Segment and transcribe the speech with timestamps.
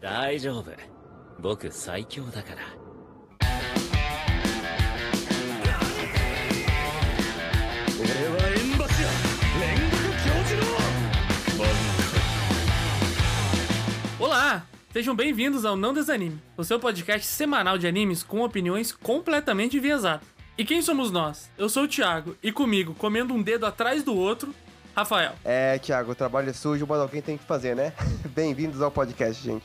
[0.00, 0.70] 大丈夫
[1.40, 2.62] 僕最強だから
[7.98, 9.08] 俺は縁柱
[9.58, 10.68] 煉獄教授の
[14.20, 14.62] Olá!
[14.92, 20.26] Sejam bem-vindos ao Não Desanime, o seu podcast semanal de animes com opiniões completamente enviesadas.
[20.56, 21.50] E quem somos nós?
[21.58, 24.54] Eu sou o Thiago, e comigo, comendo um dedo atrás do outro,
[24.98, 25.34] Rafael.
[25.44, 27.92] É, Thiago, o trabalho é sujo, mas alguém tem que fazer, né?
[28.34, 29.64] Bem-vindos ao podcast, gente.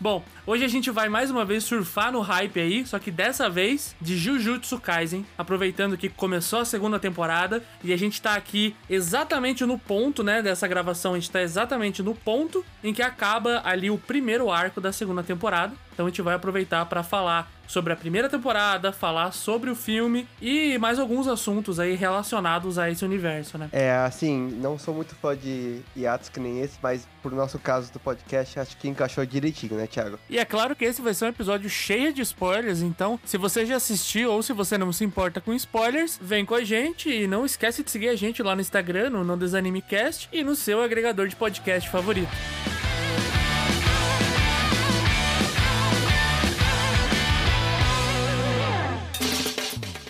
[0.00, 3.48] Bom, hoje a gente vai mais uma vez surfar no hype aí, só que dessa
[3.48, 8.74] vez de Jujutsu Kaisen, aproveitando que começou a segunda temporada e a gente tá aqui
[8.90, 13.62] exatamente no ponto, né, dessa gravação, a gente tá exatamente no ponto em que acaba
[13.64, 15.72] ali o primeiro arco da segunda temporada.
[15.92, 20.26] Então a gente vai aproveitar para falar sobre a primeira temporada, falar sobre o filme
[20.40, 23.68] e mais alguns assuntos aí relacionados a esse universo, né?
[23.72, 27.92] É, assim, não sou muito fã de hiatos que nem esse, mas pro nosso caso
[27.92, 30.18] do podcast, acho que encaixou direitinho, né, Thiago?
[30.28, 33.64] E é claro que esse vai ser um episódio cheio de spoilers, então se você
[33.64, 37.26] já assistiu ou se você não se importa com spoilers, vem com a gente e
[37.26, 40.54] não esquece de seguir a gente lá no Instagram, no Não Desanime Cast e no
[40.54, 42.30] seu agregador de podcast favorito.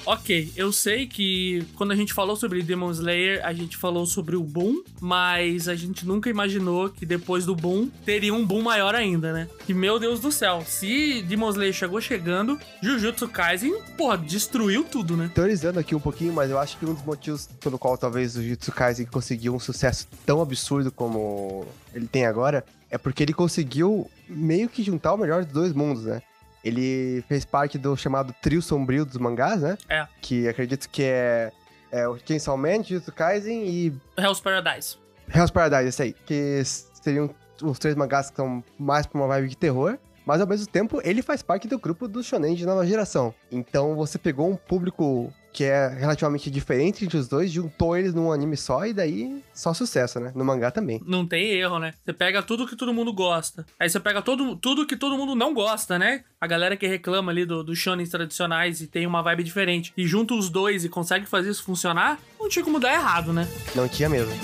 [0.06, 4.36] Ok, eu sei que quando a gente falou sobre Demon Slayer, a gente falou sobre
[4.36, 8.94] o boom, mas a gente nunca imaginou que depois do boom teria um boom maior
[8.94, 9.48] ainda, né?
[9.66, 15.16] Que meu Deus do céu, se Demon Slayer chegou chegando, Jujutsu Kaisen, porra, destruiu tudo,
[15.16, 15.30] né?
[15.34, 18.42] Teorizando aqui um pouquinho, mas eu acho que um dos motivos pelo qual talvez o
[18.42, 24.08] Jujutsu Kaisen conseguiu um sucesso tão absurdo como ele tem agora é porque ele conseguiu
[24.28, 26.22] meio que juntar o melhor dos dois mundos, né?
[26.64, 29.76] Ele fez parte do chamado trio sombrio dos mangás, né?
[29.88, 30.06] É.
[30.20, 31.52] Que acredito que é,
[31.92, 34.96] é o Chainsaw Man, Jujutsu Kaisen e Hell's Paradise.
[35.32, 36.12] Hell's Paradise, esse aí.
[36.24, 37.30] Que seriam
[37.62, 39.98] os três mangás que são mais pra uma vibe de terror.
[40.24, 43.34] Mas ao mesmo tempo, ele faz parte do grupo do shonen de nova geração.
[43.52, 48.32] Então você pegou um público que é relativamente diferente entre os dois, juntou eles num
[48.32, 50.32] anime só e daí só sucesso, né?
[50.34, 51.00] No mangá também.
[51.06, 51.94] Não tem erro, né?
[52.04, 53.64] Você pega tudo que todo mundo gosta.
[53.78, 56.24] Aí você pega todo, tudo que todo mundo não gosta, né?
[56.40, 59.92] A galera que reclama ali dos do shonens tradicionais e tem uma vibe diferente.
[59.96, 63.46] E junta os dois e consegue fazer isso funcionar, não tinha como dar errado, né?
[63.76, 64.34] Não tinha mesmo.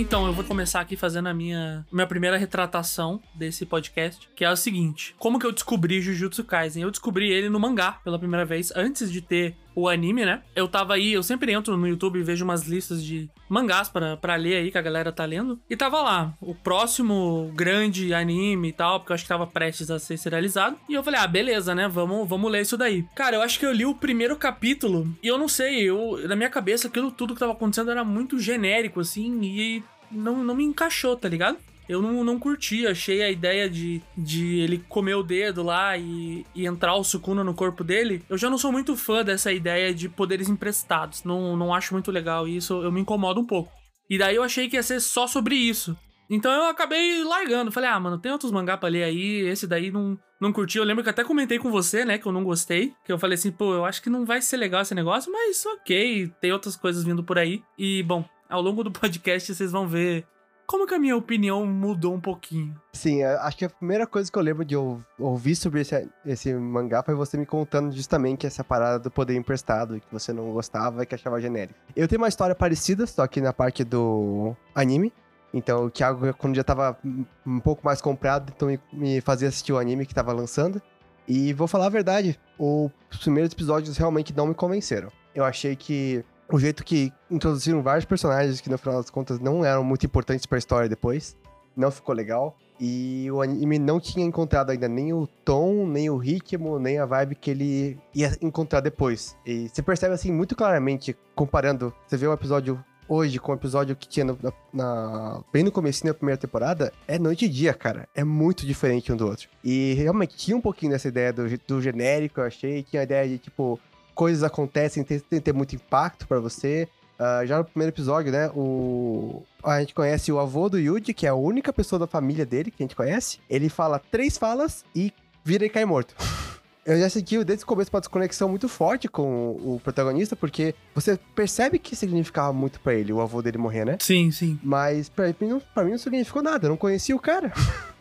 [0.00, 4.50] Então, eu vou começar aqui fazendo a minha, minha primeira retratação desse podcast, que é
[4.50, 6.82] o seguinte: como que eu descobri Jujutsu Kaisen?
[6.82, 10.42] Eu descobri ele no mangá pela primeira vez, antes de ter o anime, né?
[10.54, 14.36] Eu tava aí, eu sempre entro no YouTube e vejo umas listas de mangás pra
[14.36, 15.60] ler aí que a galera tá lendo.
[15.68, 19.90] E tava lá, o próximo grande anime e tal, porque eu acho que tava prestes
[19.90, 20.76] a ser serializado.
[20.88, 21.88] E eu falei, ah, beleza, né?
[21.88, 23.04] Vamos, vamos ler isso daí.
[23.14, 26.36] Cara, eu acho que eu li o primeiro capítulo e eu não sei, eu, na
[26.36, 30.64] minha cabeça, aquilo tudo que tava acontecendo era muito genérico, assim, e não, não me
[30.64, 31.58] encaixou, tá ligado?
[31.90, 32.86] Eu não, não curti.
[32.86, 37.42] Achei a ideia de, de ele comer o dedo lá e, e entrar o Sukuna
[37.42, 38.22] no corpo dele.
[38.28, 41.24] Eu já não sou muito fã dessa ideia de poderes emprestados.
[41.24, 42.80] Não, não acho muito legal isso.
[42.80, 43.72] Eu me incomodo um pouco.
[44.08, 45.96] E daí eu achei que ia ser só sobre isso.
[46.30, 47.72] Então eu acabei largando.
[47.72, 49.40] Falei, ah, mano, tem outros mangá pra ler aí.
[49.48, 50.78] Esse daí não, não curti.
[50.78, 52.94] Eu lembro que até comentei com você, né, que eu não gostei.
[53.04, 55.66] Que eu falei assim, pô, eu acho que não vai ser legal esse negócio, mas
[55.66, 57.64] ok, tem outras coisas vindo por aí.
[57.76, 60.24] E, bom, ao longo do podcast vocês vão ver
[60.70, 62.80] como que a minha opinião mudou um pouquinho?
[62.92, 64.76] Sim, acho que a primeira coisa que eu lembro de
[65.18, 69.98] ouvir sobre esse, esse mangá foi você me contando justamente essa parada do poder emprestado,
[69.98, 71.76] que você não gostava e que achava genérico.
[71.96, 75.12] Eu tenho uma história parecida, só que na parte do anime.
[75.52, 76.96] Então o Thiago, quando já tava
[77.44, 80.80] um pouco mais comprado, então me fazia assistir o anime que tava lançando.
[81.26, 85.10] E vou falar a verdade, os primeiros episódios realmente não me convenceram.
[85.34, 89.64] Eu achei que o jeito que introduziram vários personagens que no final das contas não
[89.64, 91.36] eram muito importantes para a história depois,
[91.76, 92.56] não ficou legal.
[92.82, 97.04] E o anime não tinha encontrado ainda nem o tom, nem o ritmo, nem a
[97.04, 99.36] vibe que ele ia encontrar depois.
[99.44, 103.96] E você percebe assim muito claramente, comparando, você vê o episódio hoje com o episódio
[103.96, 104.38] que tinha no,
[104.72, 108.08] na, bem no começo da primeira temporada, é noite e dia, cara.
[108.14, 109.48] É muito diferente um do outro.
[109.64, 112.84] E realmente tinha um pouquinho dessa ideia do, do genérico, eu achei.
[112.84, 113.80] Tinha a ideia de, tipo,
[114.20, 116.86] coisas acontecem, tem, tem que ter muito impacto para você.
[117.18, 119.42] Uh, já no primeiro episódio, né, o...
[119.64, 122.70] a gente conhece o avô do Yuji, que é a única pessoa da família dele
[122.70, 123.38] que a gente conhece.
[123.48, 125.10] Ele fala três falas e
[125.42, 126.14] vira e cai morto.
[126.84, 131.18] Eu já senti desde o começo uma desconexão muito forte com o protagonista, porque você
[131.34, 133.96] percebe que significava muito para ele o avô dele morrer, né?
[134.00, 134.58] Sim, sim.
[134.62, 137.52] Mas pra mim, não, pra mim não significou nada, eu não conhecia o cara.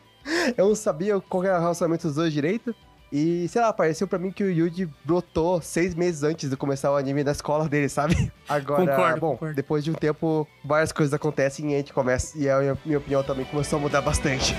[0.58, 2.76] eu não sabia qual era o relacionamento dos dois direito.
[3.12, 6.92] E, sei lá, pareceu pra mim que o Yuji brotou seis meses antes de começar
[6.92, 8.32] o anime na escola dele, sabe?
[8.48, 9.56] Agora, Concordo, bom, concordo.
[9.56, 12.38] depois de um tempo, várias coisas acontecem e a gente começa.
[12.38, 14.56] E a minha opinião também começou a mudar bastante.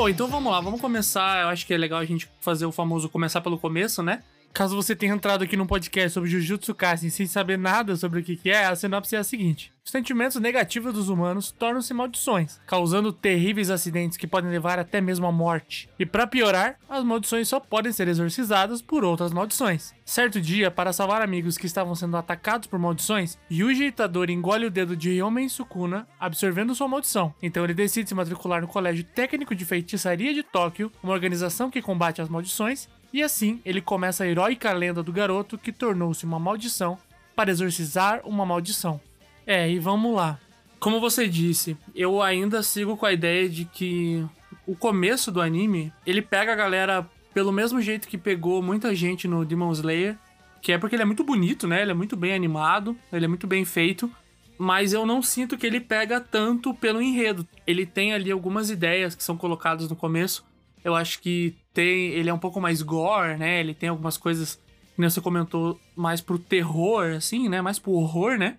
[0.00, 1.42] Bom, então vamos lá, vamos começar.
[1.42, 4.22] Eu acho que é legal a gente fazer o famoso começar pelo começo, né?
[4.52, 8.22] Caso você tenha entrado aqui num podcast sobre Jujutsu Kaisen sem saber nada sobre o
[8.22, 9.72] que é, a sinopse é a seguinte.
[9.84, 15.26] Os sentimentos negativos dos humanos tornam-se maldições, causando terríveis acidentes que podem levar até mesmo
[15.26, 15.88] à morte.
[15.98, 19.94] E pra piorar, as maldições só podem ser exorcizadas por outras maldições.
[20.04, 24.70] Certo dia, para salvar amigos que estavam sendo atacados por maldições, Yuji Itadori engole o
[24.70, 27.34] dedo de Ryomen Sukuna, absorvendo sua maldição.
[27.40, 31.80] Então ele decide se matricular no Colégio Técnico de Feitiçaria de Tóquio, uma organização que
[31.80, 36.38] combate as maldições, e assim ele começa a heróica lenda do garoto que tornou-se uma
[36.38, 36.98] maldição
[37.34, 39.00] para exorcizar uma maldição.
[39.46, 40.38] É, e vamos lá.
[40.78, 44.24] Como você disse, eu ainda sigo com a ideia de que
[44.66, 49.26] o começo do anime, ele pega a galera pelo mesmo jeito que pegou muita gente
[49.28, 50.16] no Demon Slayer,
[50.62, 51.82] que é porque ele é muito bonito, né?
[51.82, 54.10] Ele é muito bem animado, ele é muito bem feito,
[54.58, 57.46] mas eu não sinto que ele pega tanto pelo enredo.
[57.66, 60.44] Ele tem ali algumas ideias que são colocadas no começo.
[60.84, 63.60] Eu acho que tem, ele é um pouco mais gore, né?
[63.60, 64.60] Ele tem algumas coisas
[64.94, 67.60] que você comentou mais pro terror assim, né?
[67.60, 68.56] Mais pro horror, né?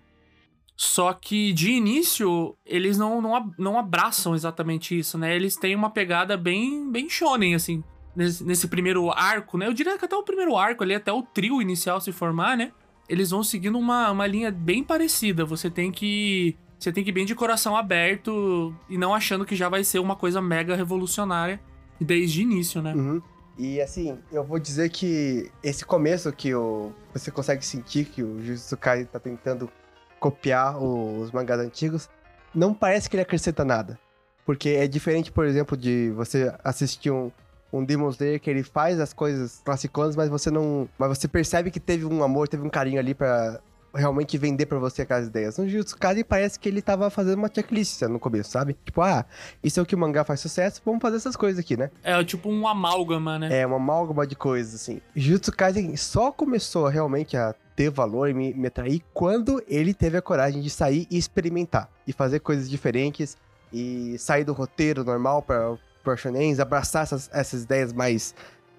[0.76, 5.34] Só que de início, eles não, não, não abraçam exatamente isso, né?
[5.36, 7.84] Eles têm uma pegada bem, bem shonen, assim,
[8.16, 9.66] nesse, nesse primeiro arco, né?
[9.66, 12.72] Eu diria que até o primeiro arco ali, até o trio inicial se formar, né?
[13.08, 15.44] Eles vão seguindo uma, uma linha bem parecida.
[15.44, 16.56] Você tem que.
[16.78, 20.00] Você tem que ir bem de coração aberto e não achando que já vai ser
[20.00, 21.60] uma coisa mega revolucionária
[22.00, 22.94] desde o início, né?
[22.94, 23.22] Uhum.
[23.58, 28.40] E assim, eu vou dizer que esse começo que o, você consegue sentir que o
[28.42, 29.70] Jujutsu Kaisen tá tentando
[30.18, 32.08] copiar o- os mangás antigos,
[32.54, 33.98] não parece que ele acrescenta nada.
[34.44, 37.30] Porque é diferente, por exemplo, de você assistir um,
[37.72, 40.88] um Demon Slayer que ele faz as coisas classiconas, mas você não.
[40.98, 43.60] Mas você percebe que teve um amor, teve um carinho ali pra
[43.94, 45.58] realmente vender pra você aquelas ideias.
[45.58, 48.76] No Jujutsu Kaisen parece que ele tava fazendo uma checklist no começo, sabe?
[48.84, 49.24] Tipo, ah,
[49.62, 51.90] isso é o que o mangá faz sucesso, vamos fazer essas coisas aqui, né?
[52.02, 53.60] É tipo um amálgama, né?
[53.60, 55.00] É, uma amálgama de coisas, assim.
[55.14, 60.16] Jujutsu Kaisen só começou realmente a ter valor e me, me atrair quando ele teve
[60.16, 61.88] a coragem de sair e experimentar.
[62.06, 63.36] E fazer coisas diferentes.
[63.72, 68.34] E sair do roteiro normal para para shonens, abraçar essas, essas ideias mais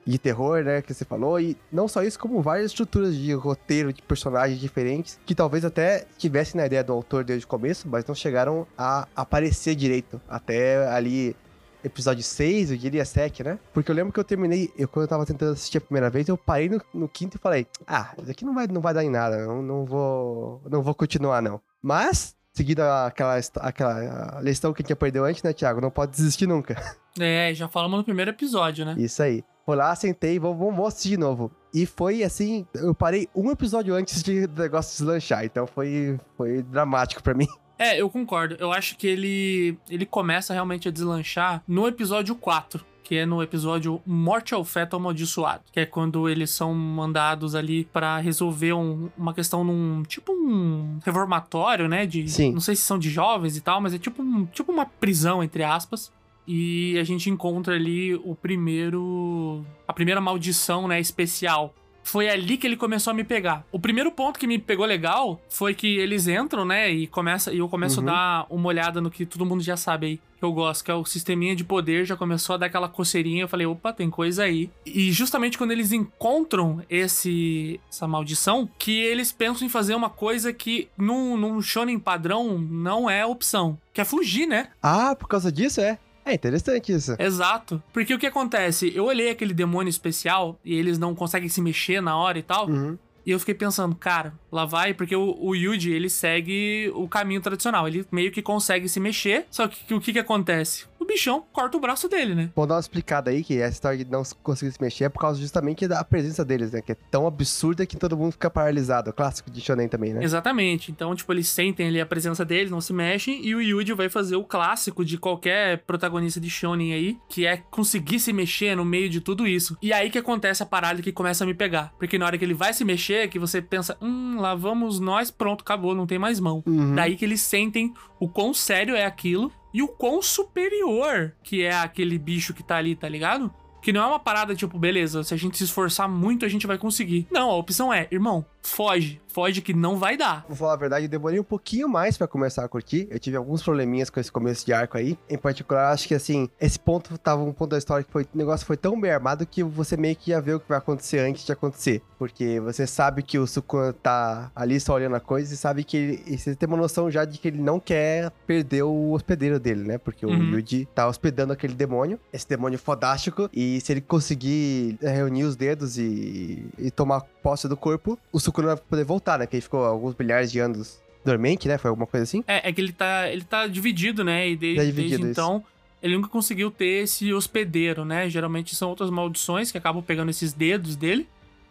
[0.05, 1.39] de terror, né, que você falou.
[1.39, 6.05] E não só isso, como várias estruturas de roteiro, de personagens diferentes, que talvez até
[6.17, 10.21] tivessem na ideia do autor desde o começo, mas não chegaram a aparecer direito.
[10.27, 11.35] Até ali
[11.83, 13.59] episódio 6, eu diria 7, né?
[13.73, 16.27] Porque eu lembro que eu terminei, eu, quando eu tava tentando assistir a primeira vez,
[16.27, 19.03] eu parei no, no quinto e falei, ah, isso aqui não vai, não vai dar
[19.03, 21.59] em nada, não, não vou não vou continuar, não.
[21.81, 25.81] Mas, seguindo aquela, aquela lição que a gente aprendeu antes, né, Thiago?
[25.81, 26.75] Não pode desistir nunca.
[27.19, 28.95] É, já falamos no primeiro episódio, né?
[28.97, 29.43] Isso aí.
[29.65, 31.51] Fui lá, sentei, vou, vou, assistir de novo.
[31.73, 36.61] E foi assim, eu parei um episódio antes de o negócio deslanchar, então foi, foi
[36.63, 37.47] dramático pra mim.
[37.79, 38.55] É, eu concordo.
[38.59, 43.41] Eu acho que ele ele começa realmente a deslanchar no episódio 4, que é no
[43.41, 49.09] episódio Morte ao Feto Amaldiçoado, que é quando eles são mandados ali pra resolver um-
[49.17, 52.53] uma questão num tipo um reformatório, né, de Sim.
[52.53, 55.43] não sei se são de jovens e tal, mas é tipo um, tipo uma prisão
[55.43, 56.11] entre aspas.
[56.47, 61.73] E a gente encontra ali o primeiro a primeira maldição, né, especial
[62.05, 63.65] foi ali que ele começou a me pegar.
[63.71, 67.59] O primeiro ponto que me pegou legal foi que eles entram, né, e começa e
[67.59, 68.09] eu começo Uhum.
[68.09, 70.91] a dar uma olhada no que todo mundo já sabe aí, que eu gosto, que
[70.91, 74.09] é o sisteminha de poder, já começou a dar aquela coceirinha, eu falei, opa, tem
[74.09, 74.69] coisa aí.
[74.85, 80.51] E justamente quando eles encontram esse essa maldição, que eles pensam em fazer uma coisa
[80.51, 84.67] que num, num shonen padrão não é opção, que é fugir, né?
[84.81, 85.97] Ah, por causa disso, é?
[86.25, 87.15] É interessante isso.
[87.19, 87.81] Exato.
[87.91, 88.91] Porque o que acontece?
[88.95, 92.69] Eu olhei aquele demônio especial e eles não conseguem se mexer na hora e tal.
[92.69, 92.97] Uhum.
[93.25, 97.41] E eu fiquei pensando, cara, lá vai, porque o, o Yuji, ele segue o caminho
[97.41, 97.87] tradicional.
[97.87, 100.85] Ele meio que consegue se mexer, só que o que que acontece?
[101.03, 102.49] o bichão corta o braço dele, né?
[102.55, 105.19] Vou dar uma explicada aí, que essa história de não conseguir se mexer é por
[105.19, 106.81] causa justamente da presença deles, né?
[106.81, 109.09] Que é tão absurda que todo mundo fica paralisado.
[109.09, 110.23] É clássico de shonen também, né?
[110.23, 110.91] Exatamente.
[110.91, 114.09] Então, tipo, eles sentem ali a presença deles, não se mexem, e o Yuji vai
[114.09, 118.85] fazer o clássico de qualquer protagonista de shonen aí, que é conseguir se mexer no
[118.85, 119.77] meio de tudo isso.
[119.81, 121.93] E aí que acontece a parada que começa a me pegar.
[121.97, 125.31] Porque na hora que ele vai se mexer, que você pensa, hum, lá vamos nós,
[125.31, 126.63] pronto, acabou, não tem mais mão.
[126.65, 126.95] Uhum.
[126.95, 131.73] Daí que eles sentem o quão sério é aquilo e o quão superior que é
[131.73, 133.51] aquele bicho que tá ali, tá ligado?
[133.83, 136.65] Que não é uma parada tipo, beleza, se a gente se esforçar muito, a gente
[136.65, 137.27] vai conseguir.
[137.29, 139.21] Não, a opção é, irmão, foge.
[139.27, 140.45] Foge que não vai dar.
[140.47, 143.07] Vou falar a verdade, eu demorei um pouquinho mais pra começar a curtir.
[143.09, 145.17] Eu tive alguns probleminhas com esse começo de arco aí.
[145.27, 148.37] Em particular, acho que assim, esse ponto tava um ponto da história que foi, o
[148.37, 151.17] negócio foi tão bem armado que você meio que ia ver o que vai acontecer
[151.17, 152.03] antes de acontecer.
[152.19, 155.97] Porque você sabe que o Sukuna tá ali só olhando a coisa e sabe que
[155.97, 156.23] ele.
[156.27, 159.83] E você tem uma noção já de que ele não quer perder o hospedeiro dele,
[159.83, 159.97] né?
[159.97, 160.51] Porque Uhum.
[160.53, 163.49] o Yuji tá hospedando aquele demônio, esse demônio fodástico.
[163.51, 168.39] E se ele conseguir é, reunir os dedos e, e tomar posse do corpo, o
[168.39, 169.45] Sukuna vai poder voltar, né?
[169.47, 171.77] Que ele ficou alguns milhares de anos dormente, né?
[171.77, 172.43] Foi alguma coisa assim.
[172.47, 174.49] É, é que ele tá, ele tá dividido, né?
[174.49, 175.63] E de- Tá dividido, desde então,
[176.01, 178.29] ele nunca conseguiu ter esse hospedeiro, né?
[178.29, 181.27] Geralmente são outras maldições que acabam pegando esses dedos dele,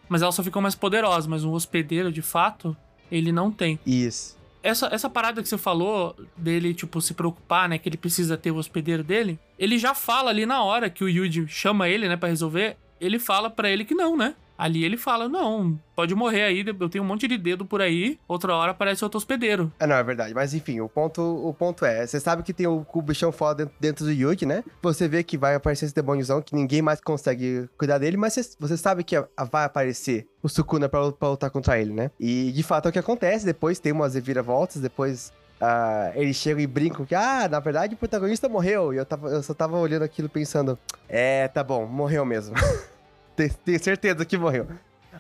[0.09, 1.26] mas elas só ficam mais poderosas.
[1.26, 2.76] Mas um hospedeiro, de fato,
[3.11, 3.78] ele não tem.
[3.87, 4.37] Isso.
[4.62, 7.78] Essa, essa parada que você falou dele, tipo, se preocupar, né?
[7.78, 9.38] Que ele precisa ter o hospedeiro dele.
[9.59, 12.76] Ele já fala ali na hora que o Yuji chama ele, né, pra resolver.
[13.00, 14.35] Ele fala pra ele que não, né?
[14.56, 18.18] Ali ele fala: Não, pode morrer aí, eu tenho um monte de dedo por aí.
[18.28, 19.73] Outra hora aparece outro hospedeiro.
[19.80, 20.35] É, não, é verdade.
[20.35, 23.64] Mas enfim, o ponto, o ponto é: você sabe que tem o, o bichão foda
[23.64, 24.62] dentro, dentro do Yugi, né?
[24.82, 28.42] Você vê que vai aparecer esse demôniozão que ninguém mais consegue cuidar dele, mas você,
[28.59, 32.11] você sabe que a- a- vai aparecer o Sukuna pra, pra lutar contra ele, né?
[32.21, 33.44] E de fato é o que acontece.
[33.44, 35.32] Depois tem umas reviravoltas, depois.
[35.61, 38.92] ah, eles chegam e brincam que, ah, na verdade o protagonista morreu.
[38.92, 40.78] E eu, tava, eu só tava olhando aquilo pensando,
[41.09, 42.54] é, tá bom, morreu mesmo.
[43.49, 44.66] Tenho certeza que morreu.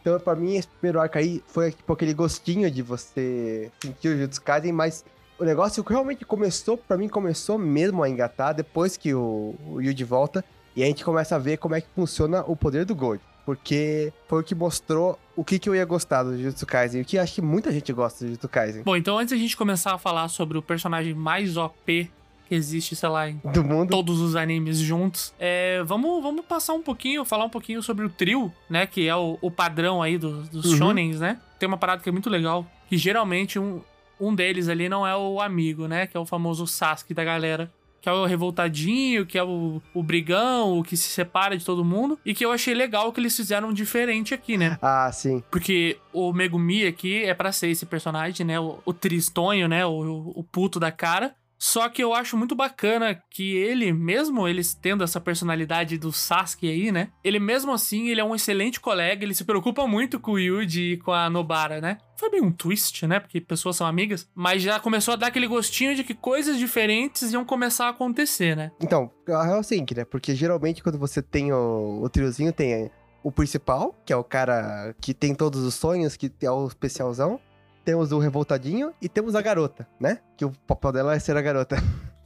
[0.00, 4.18] Então, pra mim, esse primeiro arco aí foi tipo aquele gostinho de você sentir o
[4.18, 5.04] Jutsu Kaisen, mas
[5.38, 9.80] o negócio que realmente começou, pra mim, começou mesmo a engatar depois que o, o
[9.80, 12.94] Yuji volta e a gente começa a ver como é que funciona o poder do
[12.94, 13.20] Gold.
[13.44, 17.00] Porque foi o que mostrou o que, que eu ia gostar do Jujutsu Kaisen.
[17.00, 18.82] E o que acho que muita gente gosta do Jujutsu Kaisen.
[18.82, 22.10] Bom, então antes da gente começar a falar sobre o personagem mais OP
[22.52, 23.88] que existe, sei lá, em Do mundo.
[23.88, 28.10] todos os animes juntos, é, vamos, vamos passar um pouquinho, falar um pouquinho sobre o
[28.10, 28.86] trio, né?
[28.86, 30.76] Que é o, o padrão aí dos, dos Uhum.
[30.76, 31.38] shonens, né?
[31.58, 33.80] Tem uma parada que é muito legal, que geralmente um,
[34.20, 36.06] um deles ali não é o amigo, né?
[36.06, 37.72] Que é o famoso Sasuke da galera.
[38.02, 41.84] Que é o revoltadinho, que é o, o brigão, o que se separa de todo
[41.84, 42.18] mundo.
[42.26, 44.76] E que eu achei legal que eles fizeram diferente aqui, né?
[44.82, 45.40] Ah, sim.
[45.50, 48.58] Porque o Megumi aqui é pra ser esse personagem, né?
[48.60, 49.86] O, o tristonho, né?
[49.86, 51.34] O, o puto da cara.
[51.62, 56.68] Só que eu acho muito bacana que ele, mesmo eles tendo essa personalidade do Sasuke
[56.68, 57.10] aí, né?
[57.22, 60.94] Ele mesmo assim, ele é um excelente colega, ele se preocupa muito com o Yuji
[60.94, 61.98] e com a Nobara, né?
[62.16, 63.20] Foi bem um twist, né?
[63.20, 64.28] Porque pessoas são amigas.
[64.34, 68.56] Mas já começou a dar aquele gostinho de que coisas diferentes iam começar a acontecer,
[68.56, 68.72] né?
[68.80, 70.04] Então, é seguinte, né?
[70.04, 72.90] Porque geralmente quando você tem o, o triozinho, tem
[73.22, 77.38] o principal, que é o cara que tem todos os sonhos, que é o especialzão.
[77.84, 80.18] Temos o revoltadinho e temos a garota, né?
[80.36, 81.76] Que o papel dela é ser a garota.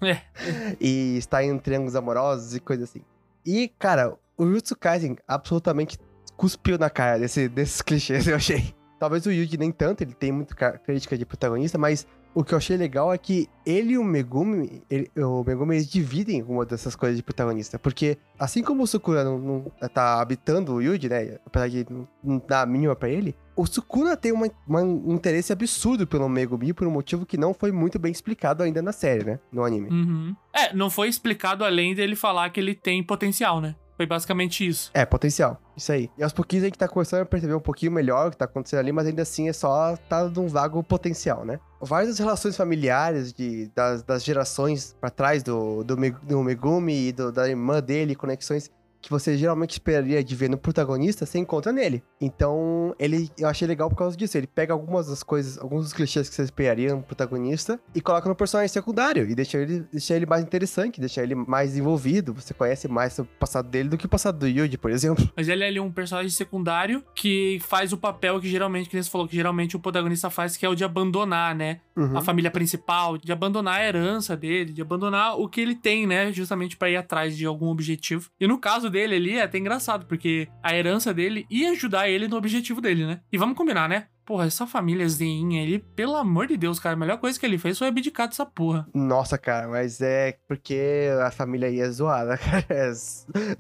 [0.03, 0.21] É.
[0.81, 3.01] e está em triângulos amorosos e coisa assim.
[3.45, 5.99] E, cara, o Jutsu Kaisen absolutamente
[6.37, 8.75] cuspiu na cara desse, desses clichês, eu achei.
[8.99, 12.07] Talvez o Yuji nem tanto, ele tem muita ca- crítica de protagonista, mas
[12.39, 15.89] o que eu achei legal é que ele e o Megumi, ele- o Megumi, eles
[15.89, 17.79] dividem uma dessas coisas de protagonista.
[17.79, 21.39] Porque, assim como o Sukuna não, não tá habitando o Yuji, né?
[21.47, 25.15] Apesar de não- não dar a mínima pra ele, o Sukuna tem uma- uma- um
[25.15, 28.93] interesse absurdo pelo Megumi por um motivo que não foi muito bem explicado ainda na
[28.93, 29.39] série, né?
[29.51, 29.89] No anime.
[29.89, 30.37] Uhum.
[30.55, 33.75] É, não foi explicado além dele falar que ele tem potencial, né?
[33.97, 34.91] Foi basicamente isso.
[34.93, 35.61] É, potencial.
[35.77, 36.11] Isso aí.
[36.19, 38.45] E aos pouquinhos a gente tá começando a perceber um pouquinho melhor o que tá
[38.45, 41.59] acontecendo ali, mas ainda assim é só tá num vago potencial, né?
[41.81, 47.13] Várias das relações familiares de, das, das gerações pra trás do, do, do Megumi e
[47.13, 48.71] do- da irmã dele, conexões
[49.07, 52.03] que você geralmente esperaria de ver no protagonista, você encontra nele.
[52.21, 54.37] Então, ele eu achei legal por causa disso.
[54.37, 58.29] Ele pega algumas das coisas, alguns dos clichês que você esperaria no protagonista e coloca
[58.29, 59.31] no personagem secundário.
[59.31, 62.35] E deixa ele, deixa ele mais interessante, deixa ele mais envolvido.
[62.35, 65.31] Você conhece mais sobre o passado dele do que o passado do Yuji, por exemplo.
[65.37, 69.09] Mas ele é ali um personagem secundário que faz o papel que geralmente, que você
[69.09, 71.79] falou, que geralmente o protagonista faz, que é o de abandonar, né?
[71.95, 72.19] Uhum.
[72.19, 76.33] A família principal, de abandonar a herança dele, de abandonar o que ele tem, né?
[76.33, 78.31] Justamente pra ir atrás de algum objetivo.
[78.41, 82.27] E no caso dele ali é até engraçado, porque a herança dele ia ajudar ele
[82.27, 83.21] no objetivo dele, né?
[83.31, 84.07] E vamos combinar, né?
[84.27, 87.57] Porra, essa família Zeinha, ele, pelo amor de Deus, cara, a melhor coisa que ele
[87.59, 88.87] fez foi abdicar dessa porra.
[88.93, 92.67] Nossa, cara, mas é porque a família aí é zoada, cara.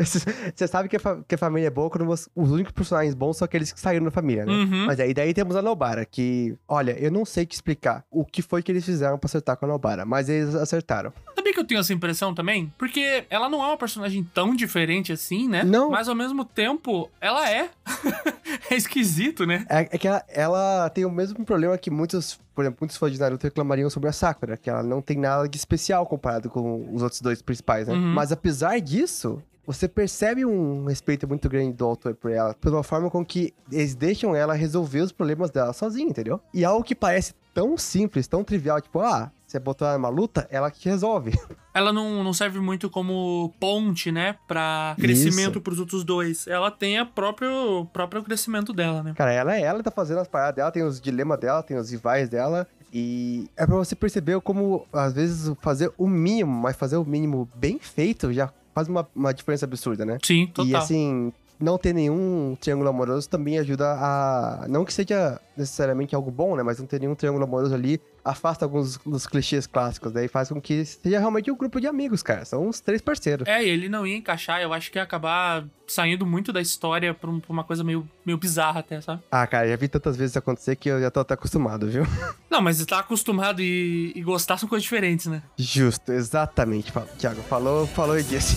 [0.05, 3.37] Você sabe que a, que a família é boa quando você- os únicos personagens bons
[3.37, 4.53] são aqueles que saíram da família, né?
[4.53, 4.87] Uhum.
[4.87, 8.43] Mas aí daí temos a Nobara, que, olha, eu não sei te explicar o que
[8.43, 11.13] foi que eles fizeram pra acertar com a Nobara, mas eles acertaram.
[11.35, 12.73] Sabia que eu tenho essa impressão também?
[12.77, 15.63] Porque ela não é uma personagem tão diferente assim, né?
[15.63, 15.91] Não.
[15.91, 17.71] Mas ao mesmo tempo, ela é.
[18.71, 19.65] é esquisito, né?
[19.69, 20.56] É, é que ela, ela
[20.95, 24.13] tem o mesmo problema que muitos, por exemplo, muitos fãs de Naruto reclamariam sobre a
[24.13, 27.95] Sakura, que ela não tem nada de especial comparado com os outros dois principais, né?
[27.95, 28.15] Uhum.
[28.15, 33.11] Mas apesar disso, você percebe um respeito muito grande do autor por ela, pela forma
[33.11, 36.41] com que eles deixam ela resolver os problemas dela sozinha, entendeu?
[36.55, 40.47] E algo que parece tão simples, tão trivial, tipo, ah, você botou ela numa luta,
[40.51, 41.33] ela que resolve.
[41.77, 44.35] Ela não, não serve muito como ponte, né?
[44.49, 45.61] Pra crescimento Isso.
[45.61, 46.47] pros outros dois.
[46.47, 49.13] Ela tem a próprio, o próprio crescimento dela, né?
[49.15, 51.91] Cara, ela é ela, tá fazendo as paradas dela, tem os dilemas dela, tem os
[51.91, 52.67] rivais dela.
[52.91, 57.47] E é pra você perceber como, às vezes, fazer o mínimo, mas fazer o mínimo
[57.55, 60.17] bem feito já faz uma, uma diferença absurda, né?
[60.23, 60.67] Sim, total.
[60.67, 64.67] E assim, não ter nenhum triângulo amoroso também ajuda a.
[64.69, 66.63] Não que seja necessariamente algo bom, né?
[66.63, 70.13] Mas não ter nenhum triângulo amoroso ali afasta alguns dos clichês clássicos.
[70.13, 72.45] Daí faz com que seja realmente um grupo de amigos, cara.
[72.45, 73.47] São uns três parceiros.
[73.49, 77.31] É, ele não ia encaixar, eu acho que ia acabar saindo muito da história pra,
[77.31, 79.23] um- uma coisa meio, meio bizarra até, sabe?
[79.31, 82.03] Ah, cara, já vi tantas vezes isso acontecer que eu já tô até acostumado, viu?
[82.51, 85.43] Não, mas tá acostumado e, e gostar são coisas diferentes, né?
[85.57, 87.41] Justo, exatamente, Thiago.
[87.43, 88.57] Falou, falou e disse.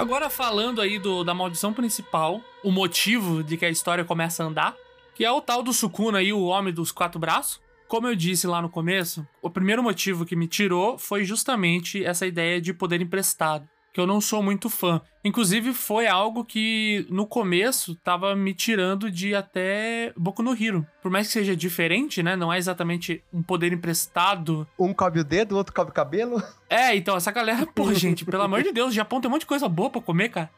[0.00, 4.46] Agora falando aí do, da maldição principal, o motivo de que a história começa a
[4.46, 4.74] andar,
[5.14, 7.60] que é o tal do Sukuna aí, o homem dos quatro braços.
[7.86, 12.26] Como eu disse lá no começo, o primeiro motivo que me tirou foi justamente essa
[12.26, 15.00] ideia de poder emprestado, que eu não sou muito fã.
[15.24, 20.86] Inclusive foi algo que no começo tava me tirando de até Boku no Hero.
[21.02, 25.24] Por mais que seja diferente, né, não é exatamente um poder emprestado Um cobre o
[25.24, 26.42] dedo, o outro cobre o cabelo.
[26.68, 29.42] é, então, essa galera, pô, gente, pelo amor de Deus, o Japão tem um monte
[29.42, 30.50] de coisa boa pra comer, cara.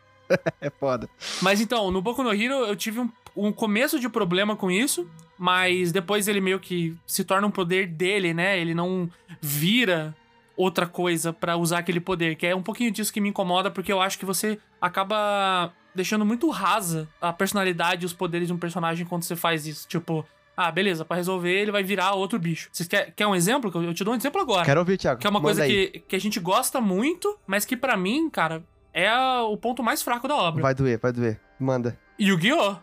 [0.61, 1.09] É foda.
[1.43, 5.07] Mas então, no Boku no Hero eu tive um, um começo de problema com isso,
[5.37, 8.59] mas depois ele meio que se torna um poder dele, né?
[8.59, 10.15] Ele não vira
[10.57, 13.93] outra coisa pra usar aquele poder, que é um pouquinho disso que me incomoda, porque
[13.93, 18.59] eu acho que você acaba deixando muito rasa a personalidade e os poderes de um
[18.59, 19.87] personagem quando você faz isso.
[19.89, 20.25] Tipo,
[20.57, 22.69] ah, beleza, pra resolver ele vai virar outro bicho.
[22.73, 23.71] Você quer, quer um exemplo?
[23.83, 24.65] Eu te dou um exemplo agora.
[24.65, 25.21] Quero ouvir, Thiago.
[25.21, 25.89] Que é uma Manda coisa aí.
[25.89, 28.63] que, que a gente gosta muito, mas que pra mim, cara,
[28.93, 30.63] é o ponto mais fraco da obra.
[30.63, 31.41] Vai doer, vai doer.
[31.59, 31.99] Manda.
[32.21, 32.77] Yu-Gi-Oh!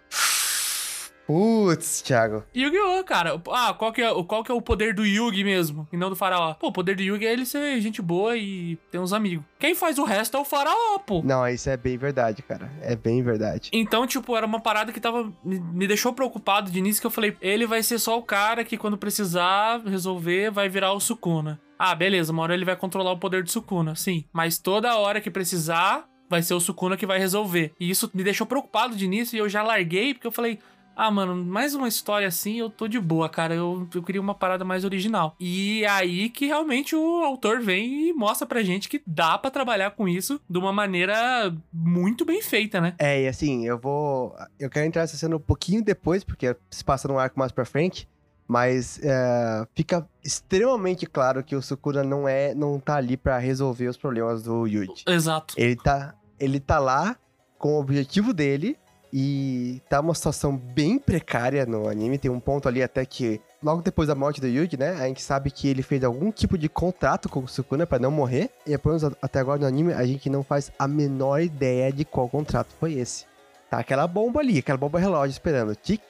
[1.33, 2.43] Putz, Thiago.
[2.55, 3.39] Yu-Gi-Oh, cara.
[3.51, 5.87] Ah, qual que, é, o- qual que é o poder do Yugi mesmo?
[5.93, 6.55] E não do faraó?
[6.55, 9.45] Pô, o poder do Yugi é ele ser gente boa e ter uns amigos.
[9.59, 11.21] Quem faz o resto é o faraó, pô.
[11.23, 12.71] Não, isso é bem verdade, cara.
[12.81, 13.69] É bem verdade.
[13.71, 15.31] Então, tipo, era uma parada que tava.
[15.43, 18.63] Me, me deixou preocupado de início que eu falei, ele vai ser só o cara
[18.65, 21.61] que quando precisar resolver, vai virar o Sukuna.
[21.77, 24.25] Ah, beleza, uma hora ele vai controlar o poder do Sukuna, sim.
[24.33, 27.71] Mas toda hora que precisar, vai ser o Sukuna que vai resolver.
[27.79, 30.57] E isso me deixou preocupado de início e eu já larguei, porque eu falei.
[31.01, 33.55] Ah, mano, mais uma história assim, eu tô de boa, cara.
[33.55, 35.33] Eu, eu queria uma parada mais original.
[35.39, 39.91] E aí que realmente o autor vem e mostra pra gente que dá pra trabalhar
[39.91, 42.95] com isso de uma maneira muito bem feita, né?
[42.99, 44.35] É, e assim, eu vou.
[44.59, 47.63] Eu quero entrar nessa cena um pouquinho depois, porque se passa num arco mais pra
[47.63, 48.05] frente.
[48.45, 53.87] Mas é, fica extremamente claro que o Sukuna não é, não tá ali pra resolver
[53.87, 55.05] os problemas do Yuji.
[55.07, 55.53] Exato.
[55.55, 57.15] Ele tá, ele tá lá
[57.57, 58.77] com o objetivo dele
[59.11, 62.17] e tá uma situação bem precária no anime.
[62.17, 65.21] Tem um ponto ali até que logo depois da morte do Yuji, né, a gente
[65.21, 68.49] sabe que ele fez algum tipo de contrato com o Sukuna pra não morrer.
[68.65, 72.05] E pelo menos até agora no anime a gente não faz a menor ideia de
[72.05, 73.25] qual contrato foi esse.
[73.69, 75.75] Tá aquela bomba ali, aquela bomba relógio esperando.
[75.75, 76.01] Tic.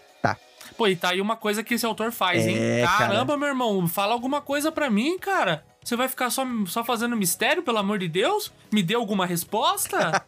[0.77, 2.55] Pô, e tá aí uma coisa que esse autor faz, hein?
[2.57, 5.65] É, Caramba, meu irmão, fala alguma coisa pra mim, cara.
[5.83, 8.51] Você vai ficar só, só fazendo mistério, pelo amor de Deus?
[8.71, 10.23] Me dê alguma resposta?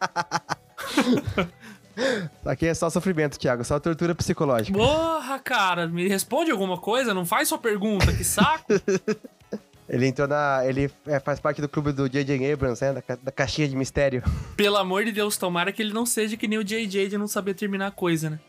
[2.44, 4.76] Aqui é só sofrimento, Thiago, só tortura psicológica.
[4.78, 8.64] Porra, cara, me responde alguma coisa, não faz só pergunta, que saco.
[9.88, 10.62] Ele entrou na.
[10.64, 12.50] Ele é, faz parte do clube do J.J.
[12.52, 13.02] Abrams, né?
[13.06, 14.22] Da, da caixinha de mistério.
[14.56, 17.26] Pelo amor de Deus, tomara que ele não seja que nem o JJ de não
[17.28, 18.40] saber terminar a coisa, né?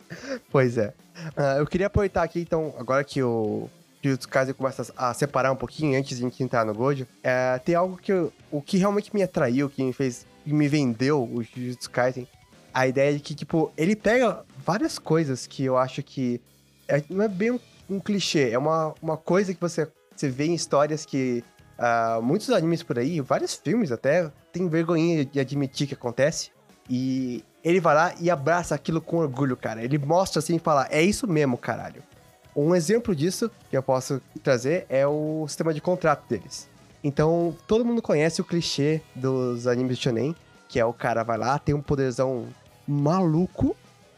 [0.50, 0.94] Pois é.
[1.36, 3.68] Ah, eu queria aproveitar aqui, então, agora que o
[4.02, 7.58] Jujutsu Kaisen começa a separar um pouquinho antes de a gente entrar no Gojo, é,
[7.60, 11.24] tem algo que eu- o que realmente me atraiu, que me fez, que me vendeu
[11.24, 12.28] o Jujutsu Kaisen,
[12.74, 16.42] a ideia de que, tipo, ele pega várias coisas que eu acho que.
[16.88, 17.60] é- não é bem um,
[17.90, 21.44] um clichê, é uma, uma coisa que você, você vê em histórias que.
[21.78, 26.52] ah, muitos animes por aí, vários filmes até, tem vergonha de admitir que acontece.
[26.90, 29.84] E ele vai lá e abraça aquilo com orgulho, cara.
[29.84, 32.04] Ele mostra assim e fala: é isso mesmo, caralho.
[32.56, 36.70] Um exemplo disso que eu posso trazer é o sistema de contrato deles.
[37.04, 40.36] Então, todo mundo conhece o clichê dos animes de shonen,
[40.70, 42.48] que é o cara vai lá, tem um poderzão
[42.88, 43.76] maluco,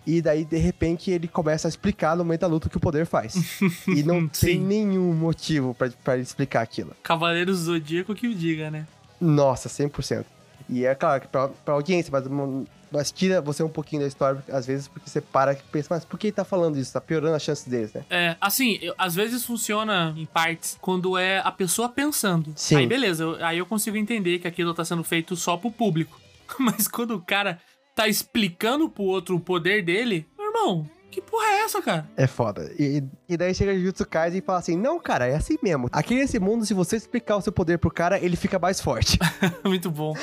[0.08, 2.80] e daí, de repente, ele começa a explicar no meio da luta o que o
[2.80, 3.60] poder faz.
[3.88, 5.75] e não tem nenhum motivo
[6.13, 6.95] ele explicar aquilo.
[7.01, 8.86] Cavaleiro Zodíaco que o diga, né?
[9.19, 10.25] Nossa, 100%.
[10.69, 14.08] E é claro que pra, pra audiência, mas, hum, mas tira você um pouquinho da
[14.08, 16.93] história, às vezes, porque você para e pensa, mas por que ele tá falando isso?
[16.93, 18.04] Tá piorando as chances deles, né?
[18.10, 22.51] É, assim, eu- às vezes funciona em partes quando é a pessoa pensando.
[22.56, 22.78] Sim.
[22.78, 26.19] Aí beleza, eu- aí eu consigo entender que aquilo tá sendo feito só pro público.
[26.60, 27.60] Mas quando o cara
[27.95, 32.05] tá explicando pro outro o poder dele, meu irmão, que porra é essa, cara?
[32.17, 32.69] É foda.
[32.77, 35.88] E, e daí chega Jujutsu Kaisen e fala assim, não, cara, é assim mesmo.
[35.93, 39.17] Aqui nesse mundo, se você explicar o seu poder pro cara, ele fica mais forte.
[39.63, 40.13] Muito bom.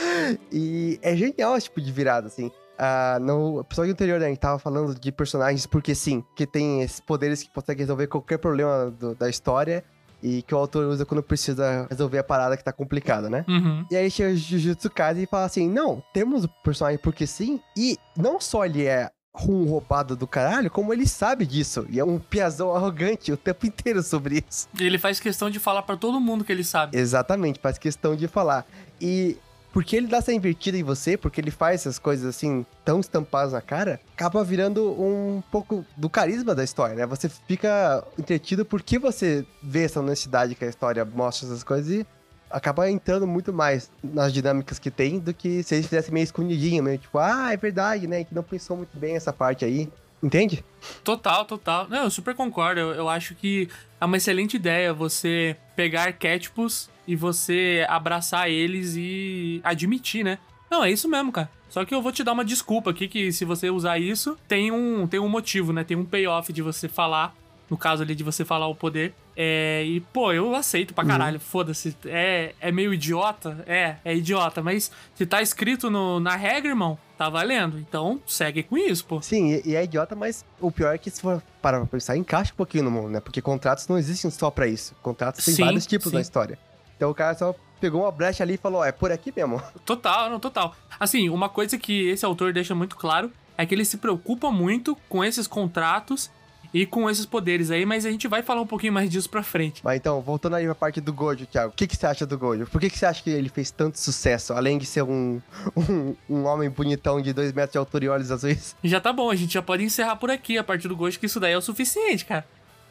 [0.52, 2.50] E é genial esse tipo de virada, assim.
[2.78, 6.82] Ah, no episódio anterior, né, a gente tava falando de personagens porque sim, que tem
[6.82, 9.84] esses poderes que conseguem resolver qualquer problema do- da história
[10.22, 13.44] e que o autor usa quando precisa resolver a parada que tá complicada, né?
[13.48, 13.84] Uhum.
[13.90, 17.98] E aí chega Jujutsu Kaisen e fala assim, não, temos o personagem porque sim, e
[18.16, 19.10] não só ele é
[19.48, 23.66] um roubado do caralho, como ele sabe disso, e é um piazão arrogante o tempo
[23.66, 24.68] inteiro sobre isso.
[24.78, 26.96] Ele faz questão de falar pra todo mundo que ele sabe.
[26.96, 28.66] Exatamente, faz questão de falar.
[29.00, 29.38] E
[29.72, 33.52] porque ele dá essa invertida em você, porque ele faz essas coisas assim, tão estampadas
[33.52, 37.06] na cara, acaba virando um pouco do carisma da história, né?
[37.06, 42.06] Você fica entretido porque você vê essa honestidade que a história mostra essas coisas e
[42.50, 46.82] acaba entrando muito mais nas dinâmicas que tem do que se eles fizessem meio escondidinho,
[46.82, 48.24] meio tipo, ah, é verdade, né?
[48.24, 49.88] Que não pensou muito bem essa parte aí.
[50.22, 50.64] Entende?
[51.02, 51.88] Total, total.
[51.88, 52.80] Não, eu super concordo.
[52.80, 53.68] Eu, eu acho que
[54.00, 60.38] é uma excelente ideia você pegar arquétipos e você abraçar eles e admitir, né?
[60.70, 61.50] Não, é isso mesmo, cara.
[61.68, 64.70] Só que eu vou te dar uma desculpa aqui, que se você usar isso, tem
[64.70, 65.82] um, tem um motivo, né?
[65.82, 67.34] Tem um payoff de você falar,
[67.68, 69.14] no caso ali de você falar o poder.
[69.36, 71.96] É, e, pô, eu aceito pra caralho, foda-se.
[72.04, 73.64] É, é meio idiota?
[73.66, 74.62] É, é idiota.
[74.62, 77.78] Mas se tá escrito no, na regra, irmão, tá valendo.
[77.78, 79.22] Então, segue com isso, pô.
[79.22, 82.16] Sim, e, e é idiota, mas o pior é que se for parar pra pensar,
[82.16, 83.20] encaixa um pouquinho no mundo, né?
[83.20, 84.94] Porque contratos não existem só pra isso.
[85.02, 86.14] Contratos tem Sim, vários tipos sim.
[86.14, 86.58] na história.
[86.96, 89.60] Então o cara só pegou uma brecha ali e falou, é por aqui mesmo.
[89.84, 90.74] Total, não, total.
[91.00, 94.96] Assim, uma coisa que esse autor deixa muito claro é que ele se preocupa muito
[95.08, 96.30] com esses contratos
[96.72, 99.42] e com esses poderes aí, mas a gente vai falar um pouquinho mais disso pra
[99.42, 99.82] frente.
[99.84, 102.38] Mas então, voltando aí pra parte do Gojo, Thiago, o que, que você acha do
[102.38, 102.66] Gojo?
[102.66, 105.40] Por que, que você acha que ele fez tanto sucesso, além de ser um,
[105.76, 108.74] um, um homem bonitão de 2 metros de altura e olhos azuis?
[108.82, 111.26] Já tá bom, a gente já pode encerrar por aqui a partir do gosto que
[111.26, 112.46] isso daí é o suficiente, cara.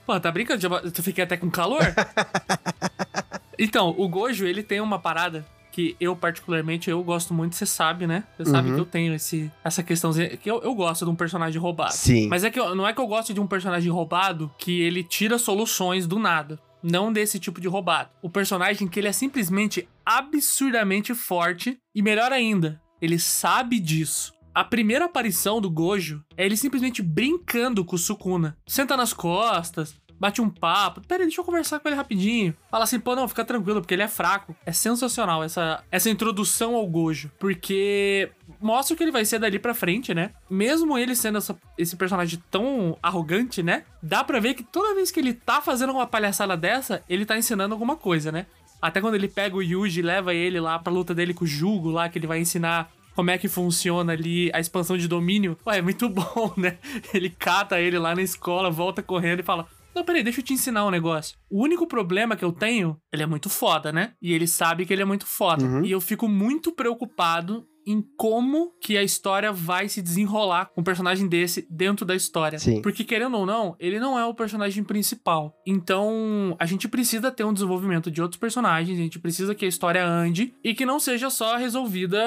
[0.06, 0.62] Pô, tá brincando?
[0.62, 1.82] Já- Tu fiquei até com calor?
[3.58, 8.06] então, o Gojo, ele tem uma parada que eu, particularmente, eu gosto muito, você sabe,
[8.06, 8.24] né?
[8.38, 8.76] Você sabe Uhum.
[8.76, 11.94] que eu tenho esse, essa questãozinha, que eu, eu gosto de um personagem roubado.
[11.94, 12.28] Sim.
[12.28, 15.04] Mas é que eu- não é que eu gosto de um personagem roubado que ele
[15.04, 16.60] tira soluções do nada.
[16.84, 18.10] Não desse tipo de roubado.
[18.24, 19.88] O personagem que ele é simplesmente
[20.36, 24.34] absurdamente forte e melhor ainda, ele sabe disso.
[24.54, 28.58] A primeira aparição do Gojo é ele simplesmente brincando com o Sukuna.
[28.68, 31.02] Senta nas costas, bate um papo.
[31.02, 32.54] Pera aí, deixa eu conversar com ele rapidinho.
[32.70, 34.56] Fala assim, pô, não, fica tranquilo, porque ele é fraco.
[34.64, 37.32] É sensacional essa, essa introdução ao Gojo.
[37.40, 38.30] Porque
[38.62, 40.30] mostra o que ele vai ser dali pra frente, né?
[40.48, 43.84] Mesmo ele sendo essa- esse personagem tão arrogante, né?
[44.02, 47.36] Dá pra ver que toda vez que ele tá fazendo uma palhaçada dessa, ele tá
[47.38, 48.46] ensinando alguma coisa, né?
[48.80, 51.48] Até quando ele pega o Yuji e leva ele lá pra luta dele com o
[51.48, 55.58] Jugo lá, que ele vai ensinar como é que funciona ali a expansão de domínio.
[55.66, 56.78] Ué, é muito bom, né?
[57.14, 60.54] Ele cata ele lá na escola, volta correndo e fala: Não, peraí, deixa eu te
[60.54, 61.38] ensinar um negócio.
[61.50, 64.14] O único problema que eu tenho, ele é muito foda, né?
[64.22, 65.66] E ele sabe que ele é muito foda.
[65.66, 65.86] Uhum.
[65.86, 70.84] E eu fico muito preocupado em como que a história vai se desenrolar com um
[70.84, 72.60] personagem desse dentro da história.
[72.60, 72.82] Sim.
[72.82, 75.56] Porque querendo ou não, ele não é o personagem principal.
[75.66, 79.68] Então, a gente precisa ter um desenvolvimento de outros personagens, a gente precisa que a
[79.68, 82.20] história ande e que não seja só resolvida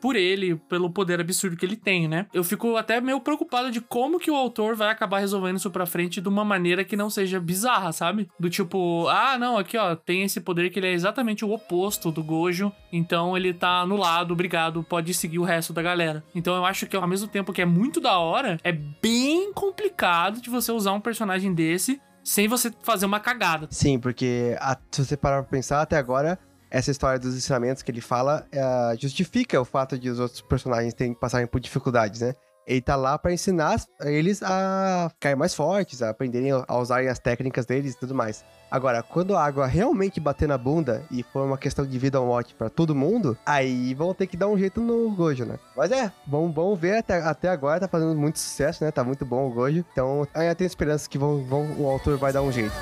[0.00, 2.26] por ele, pelo poder absurdo que ele tem, né?
[2.32, 5.86] Eu fico até meio preocupado de como que o autor vai acabar resolvendo isso pra
[5.86, 8.28] frente de uma maneira que não seja bizarra, sabe?
[8.38, 12.10] Do tipo, ah, não, aqui ó, tem esse poder que ele é exatamente o oposto
[12.10, 16.22] do Gojo, então ele tá anulado, obrigado, pode seguir o resto da galera.
[16.34, 20.40] Então eu acho que ao mesmo tempo que é muito da hora, é bem complicado
[20.40, 23.66] de você usar um personagem desse sem você fazer uma cagada.
[23.70, 26.38] Sim, porque a- se você parar pra pensar, até agora,
[26.70, 30.94] essa história dos ensinamentos que ele fala eh, justifica o fato de os outros personagens
[30.94, 32.34] terem que passarem por dificuldades, né?
[32.66, 37.18] Ele tá lá pra ensinar eles a ficarem mais fortes, a aprenderem a usarem as
[37.18, 38.44] técnicas deles e tudo mais.
[38.70, 42.26] Agora, quando a água realmente bater na bunda e for uma questão de vida ou
[42.26, 45.58] morte pra todo mundo, aí vão ter que dar um jeito no Gojo, né?
[45.76, 48.90] Mas é, vamos ver até, até agora, tá fazendo muito sucesso, né?
[48.90, 49.84] Tá muito bom o Gojo.
[49.92, 52.72] Então, ainda tenho esperança que vão, vão, o autor vai dar um jeito.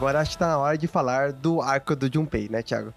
[0.00, 2.94] Agora acho que tá na hora de falar do arco do Junpei, né, Thiago?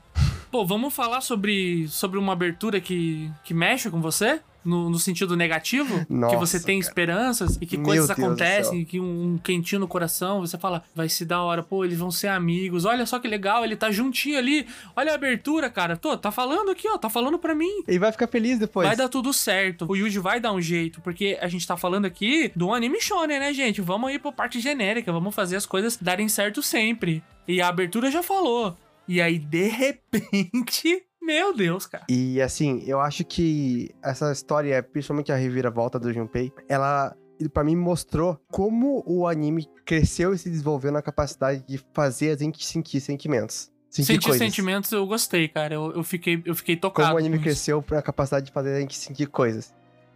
[0.49, 4.39] Pô, vamos falar sobre, sobre uma abertura que, que mexe com você?
[4.63, 6.05] No, no sentido negativo?
[6.05, 6.89] que Nossa, você tem cara.
[6.89, 10.57] esperanças e que Meu coisas Deus acontecem, e que um, um quentinho no coração, você
[10.57, 13.75] fala, vai se dar hora, pô, eles vão ser amigos, olha só que legal, ele
[13.75, 17.53] tá juntinho ali, olha a abertura, cara, tô, tá falando aqui, ó, tá falando pra
[17.53, 17.83] mim.
[17.87, 18.87] Ele vai ficar feliz depois.
[18.87, 19.85] Vai dar tudo certo.
[19.89, 23.39] O Yuji vai dar um jeito, porque a gente tá falando aqui do anime shonen,
[23.39, 23.81] né, gente?
[23.81, 27.23] Vamos ir pra parte genérica, vamos fazer as coisas darem certo sempre.
[27.47, 28.77] E a abertura já falou.
[29.07, 32.05] E aí, de repente, meu Deus, cara.
[32.09, 37.15] E assim, eu acho que essa história, principalmente a reviravolta do Junpei, ela
[37.53, 42.37] pra mim mostrou como o anime cresceu e se desenvolveu na capacidade de fazer a
[42.37, 43.71] gente sentir sentimentos.
[43.89, 44.47] Sentir Sentir coisas.
[44.47, 45.75] sentimentos eu gostei, cara.
[45.75, 47.09] Eu, eu fiquei, eu fiquei tocado.
[47.09, 49.73] Como o anime cresceu pra capacidade de fazer a gente sentir coisas.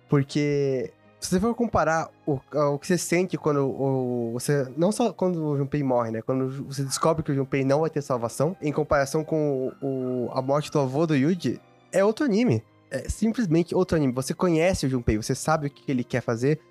[0.10, 0.91] Porque
[1.28, 4.66] se você for comparar o, o que você sente quando o, você.
[4.78, 6.22] Não só quando o Junpei morre, né?
[6.22, 10.42] Quando você descobre que o Junpei não vai ter salvação, em comparação com o, a
[10.42, 11.60] morte do avô do Yuji,
[11.92, 12.63] é outro anime.
[12.90, 14.13] É simplesmente outro anime.
[14.13, 16.62] Você conhece o Junpei, você sabe o que ele quer fazer,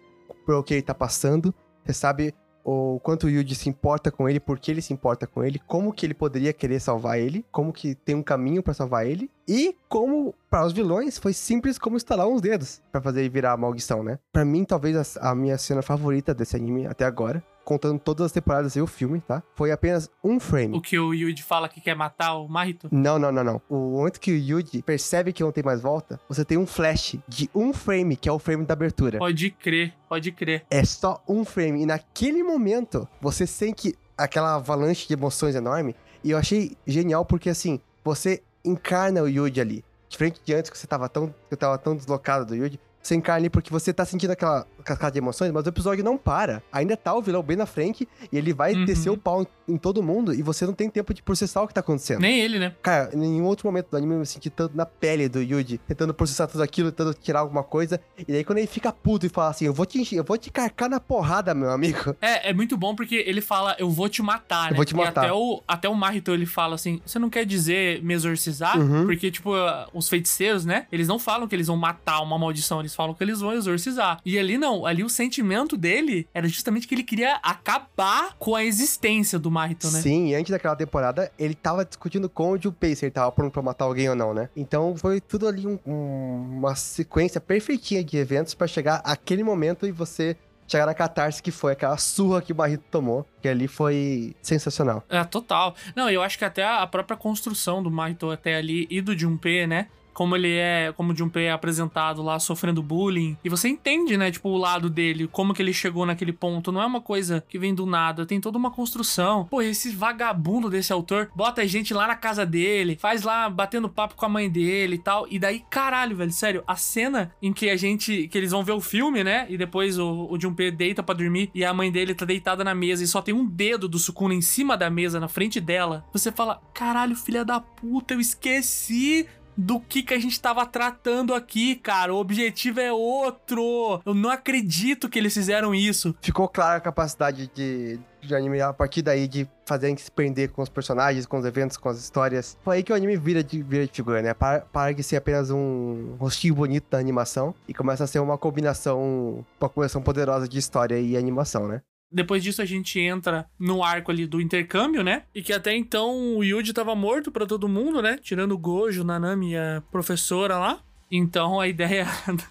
[0.46, 2.34] por que ele tá passando, você sabe
[2.68, 5.60] o quanto o Yuji se importa com ele, por que ele se importa com ele,
[5.68, 9.30] como que ele poderia querer salvar ele, como que tem um caminho pra salvar ele,
[9.46, 13.52] e como para os vilões foi simples como estalar uns dedos pra fazer ele virar
[13.52, 14.18] a maldição, né?
[14.32, 18.32] Pra mim, talvez a, a minha cena favorita desse anime até agora, contando todas as
[18.32, 19.42] temporadas e o filme, tá?
[19.56, 20.76] Foi apenas um frame.
[20.76, 22.88] O que o Yuji fala que quer matar o Mahito?
[22.92, 23.60] Não, não, não, não.
[23.68, 27.16] O momento que o Yuji percebe que não tem mais volta, você tem um flash
[27.26, 29.18] de um frame, que é o frame da abertura.
[29.18, 30.64] Pode crer, pode crer.
[30.70, 31.82] É só um frame.
[31.82, 35.96] E naquele momento, você sente aquela avalanche de emoções enorme.
[36.22, 39.84] E eu achei genial porque, assim, você encarna o Yuji ali.
[40.08, 42.78] Diferente de antes, que você tava tão, que eu tava tão deslocado do Yuji.
[43.02, 46.16] Você encarna ali porque você tá sentindo aquela cascada de emoções, mas o episódio não
[46.16, 46.62] para.
[46.72, 48.84] Ainda tá o vilão bem na frente e ele vai Uhum.
[48.84, 51.68] descer o pau em, em todo mundo e você não tem tempo de processar o
[51.68, 52.20] que tá acontecendo.
[52.20, 52.74] Nem ele, né?
[52.82, 55.78] Cara, em nenhum outro momento do anime eu me senti tanto na pele do Yuji,
[55.78, 58.00] tentando processar tudo aquilo, tentando tirar alguma coisa.
[58.18, 60.36] E daí quando ele fica puto e fala assim, eu vou te encher, eu vou
[60.38, 62.14] te carcar na porrada, meu amigo.
[62.20, 64.76] É, é muito bom porque ele fala, eu vou te matar, né?
[64.76, 65.24] vou te E matar.
[65.24, 68.78] até o, até o Mahito, ele fala assim, você não quer dizer me exorcizar?
[68.78, 69.06] Uhum.
[69.06, 69.50] Porque, tipo,
[69.92, 70.86] os feiticeiros, né?
[70.92, 74.18] Eles não falam que eles vão matar uma maldição, eles falam que eles vão exorcizar.
[74.24, 78.64] E ali não, ali o sentimento dele era justamente que ele queria acabar com a
[78.64, 80.00] existência do Mahito, né?
[80.00, 83.62] Sim, e antes daquela temporada, ele tava discutindo com o se ele tava pronto pra
[83.62, 84.48] matar alguém ou não, né?
[84.56, 89.86] Então foi tudo ali um- um- uma sequência perfeitinha de eventos pra chegar aquele momento
[89.86, 90.36] e você
[90.68, 95.04] chegar na catarse que foi aquela surra que o Barrito tomou, que ali foi sensacional.
[95.08, 95.76] É, total.
[95.94, 99.64] Não, eu acho que até a própria construção do Mahito até ali e do Junpei,
[99.66, 99.86] né?
[100.16, 103.36] Como ele é, como o Junpei é apresentado lá sofrendo bullying.
[103.44, 106.72] E você entende, né, tipo, o lado dele, como que ele chegou naquele ponto.
[106.72, 109.44] Não é uma coisa que vem do nada, tem toda uma construção.
[109.44, 113.90] Pô, esse vagabundo desse autor bota a gente lá na casa dele, faz lá batendo
[113.90, 115.26] papo com a mãe dele e tal.
[115.30, 118.72] E daí, caralho, velho, sério, a cena em que a gente, que eles vão ver
[118.72, 119.46] o filme, né?
[119.50, 122.74] E depois o, o Junpei deita pra dormir e a mãe dele tá deitada na
[122.74, 126.04] mesa e só tem um dedo do Sukuna em cima da mesa, na frente dela.
[126.12, 129.26] Você fala, caralho, filha da puta, eu esqueci
[129.56, 132.12] do que que a gente tava tratando aqui, cara.
[132.12, 134.00] O objetivo é outro.
[134.04, 136.14] Eu não acredito que eles fizeram isso.
[136.20, 140.10] Ficou clara a capacidade de, de anime a partir daí de fazer a gente se
[140.10, 142.56] prender com os personagens, com os eventos, com as histórias.
[142.62, 144.34] Foi aí que o anime vira de, vira de figura, né?
[144.34, 148.36] Para, para de ser apenas um rostinho bonito da animação e começa a ser uma
[148.36, 151.82] combinação, uma combinação poderosa de história e animação, né?
[152.10, 155.22] Depois disso a gente entra no arco ali do intercâmbio, né?
[155.34, 158.18] E que até então o Yuji tava morto pra todo mundo, né?
[158.22, 160.80] Tirando o Gojo, Nanami a professora lá.
[161.10, 162.06] Então a ideia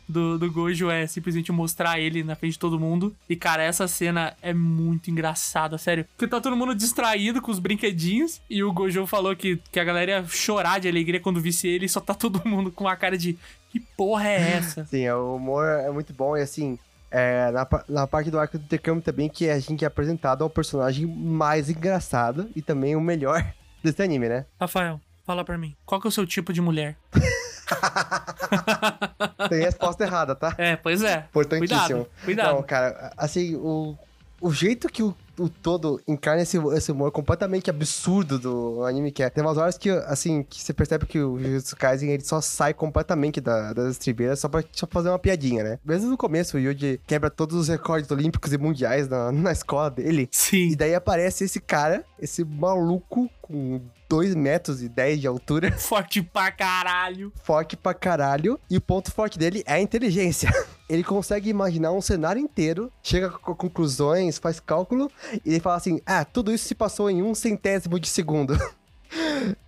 [0.08, 3.16] do, do Gojo é simplesmente mostrar ele na frente de todo mundo.
[3.30, 6.06] E cara, essa cena é muito engraçada, sério.
[6.18, 8.42] Porque tá todo mundo distraído com os brinquedinhos.
[8.50, 11.86] E o Gojo falou que, que a galera ia chorar de alegria quando visse ele.
[11.86, 13.38] E só tá todo mundo com a cara de
[13.72, 14.86] que porra é essa?
[14.86, 16.80] Sim, o humor é muito bom e assim,
[17.18, 20.50] É, na, na parte do arco do intercâmbio também, que a gente é apresentado ao
[20.50, 24.46] personagem mais engraçado e também o melhor desse anime, né?
[24.60, 25.74] Rafael, fala pra mim.
[25.86, 26.98] Qual que é o seu tipo de mulher?
[29.50, 30.54] Tem resposta errada, tá?
[30.58, 31.26] É, pois é.
[31.30, 32.06] Importantíssimo.
[32.06, 32.56] Cuidado, cuidado.
[32.56, 33.98] Não, cara, assim, o,
[34.42, 39.22] o jeito que o, o todo encarna esse, esse humor completamente absurdo do anime que
[39.24, 39.30] é.
[39.30, 42.74] Tem umas horas que, assim, que você percebe que o Jujutsu Kaisen, ele só sai
[42.74, 45.80] completamente da- das estribeiras só pra, só pra fazer uma piadinha, né?
[45.84, 49.90] Mesmo no começo, o Yuji quebra todos os recordes olímpicos e mundiais na, na escola
[49.90, 50.28] dele.
[50.32, 50.70] Sim.
[50.72, 56.22] E daí aparece esse cara, esse maluco com 2 metros e 10 de altura, Forte
[56.22, 57.32] pra caralho.
[57.44, 60.50] forte pra caralho, e o ponto forte dele é a inteligência.
[60.88, 65.12] Ele consegue imaginar um cenário inteiro, chega com conclusões, faz cálculo,
[65.44, 68.56] e ele fala assim: ah, tudo isso se passou em um centésimo de segundo.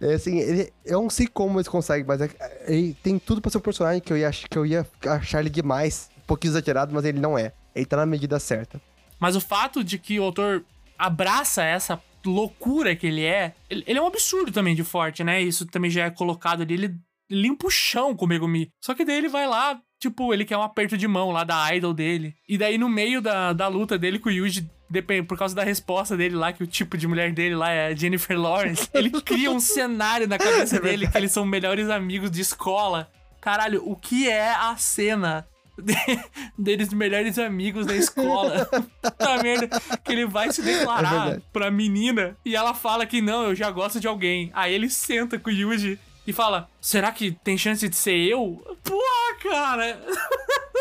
[0.01, 2.29] É assim, ele, eu não sei como ele consegue, mas é-
[2.67, 5.49] ele tem tudo pra ser um personagem que eu ia, que eu ia achar ele
[5.49, 7.53] demais, um pouquinho exagerado, mas ele não é.
[7.73, 8.81] Ele tá na medida certa.
[9.19, 10.65] Mas o fato de que o autor
[10.97, 15.41] abraça essa loucura que ele é, ele, é um absurdo também de forte, né?
[15.41, 16.73] Isso também já é colocado ali.
[16.73, 16.95] Ele
[17.29, 18.69] limpa o chão com o Megumi.
[18.81, 21.75] Só que daí ele vai lá, tipo, ele quer um aperto de mão lá da
[21.75, 22.35] idol dele.
[22.47, 25.63] E daí no meio da, da luta dele com o Yuji, depende, por causa da
[25.63, 29.51] resposta dele lá, que o tipo de mulher dele lá é Jennifer Lawrence, ele cria
[29.51, 33.09] um cenário na cabeça dele que eles são melhores amigos de escola.
[33.41, 36.19] Caralho, o que é a cena de-
[36.57, 38.65] deles melhores amigos da escola.
[39.01, 39.69] Puta merda.
[40.03, 41.43] Que ele vai se É declarar verdade.
[41.53, 44.51] pra menina e ela fala que não, eu já gosto de alguém.
[44.53, 48.61] Aí ele senta com o Yuji e fala: será que tem chance de ser eu?
[48.83, 49.01] Pô,
[49.49, 49.99] cara.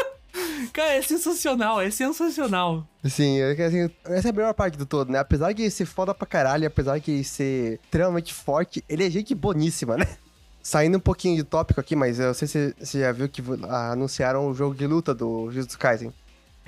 [0.72, 2.86] Cara, é sensacional, é sensacional.
[3.04, 5.18] Sim, é que, assim, essa é a melhor parte do todo, né?
[5.18, 9.96] Apesar de ser foda pra caralho, apesar de ser extremamente forte, ele é gente boníssima,
[9.96, 10.06] né?
[10.66, 13.40] Saindo um pouquinho de tópico aqui, mas eu sei se você já viu que
[13.92, 16.12] anunciaram o jogo de luta do Jujutsu Kaisen.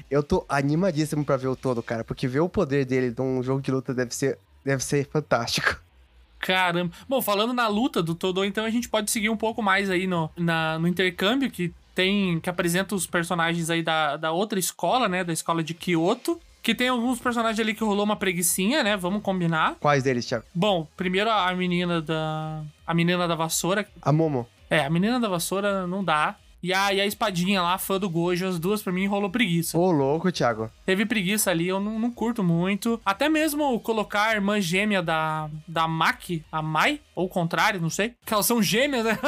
[0.09, 3.61] Eu tô animadíssimo pra ver o todo, cara, porque ver o poder dele num jogo
[3.61, 5.81] de luta deve ser, deve ser fantástico.
[6.39, 6.93] Caramba.
[7.09, 10.07] Bom, falando na luta do Todo, então a gente pode seguir um pouco mais aí
[10.07, 12.39] no, na- no intercâmbio que tem.
[12.39, 15.25] que apresenta os personagens aí da, da outra escola, né?
[15.25, 16.41] Da escola de Kyoto.
[16.69, 18.95] Que tem alguns personagens ali que rolou uma preguiçinha, né?
[18.95, 19.77] Vamos combinar.
[19.81, 20.45] Quais deles, Thiago?
[20.55, 22.63] Bom, primeiro a menina da.
[22.87, 23.89] A menina da vassoura.
[24.03, 24.47] A Momo.
[24.69, 26.37] É, a menina da vassoura não dá.
[26.63, 29.79] E a, e a espadinha lá, fã do Gojo, as duas pra mim rolou preguiça.
[29.79, 30.71] Ô, louco, Thiago.
[30.85, 33.01] Teve preguiça ali, eu não, não curto muito.
[33.05, 37.89] Até mesmo colocar a irmã gêmea da, da Maki, a Mai, ou o contrário, não
[37.89, 38.15] sei.
[38.27, 39.19] Que elas são gêmeas, né?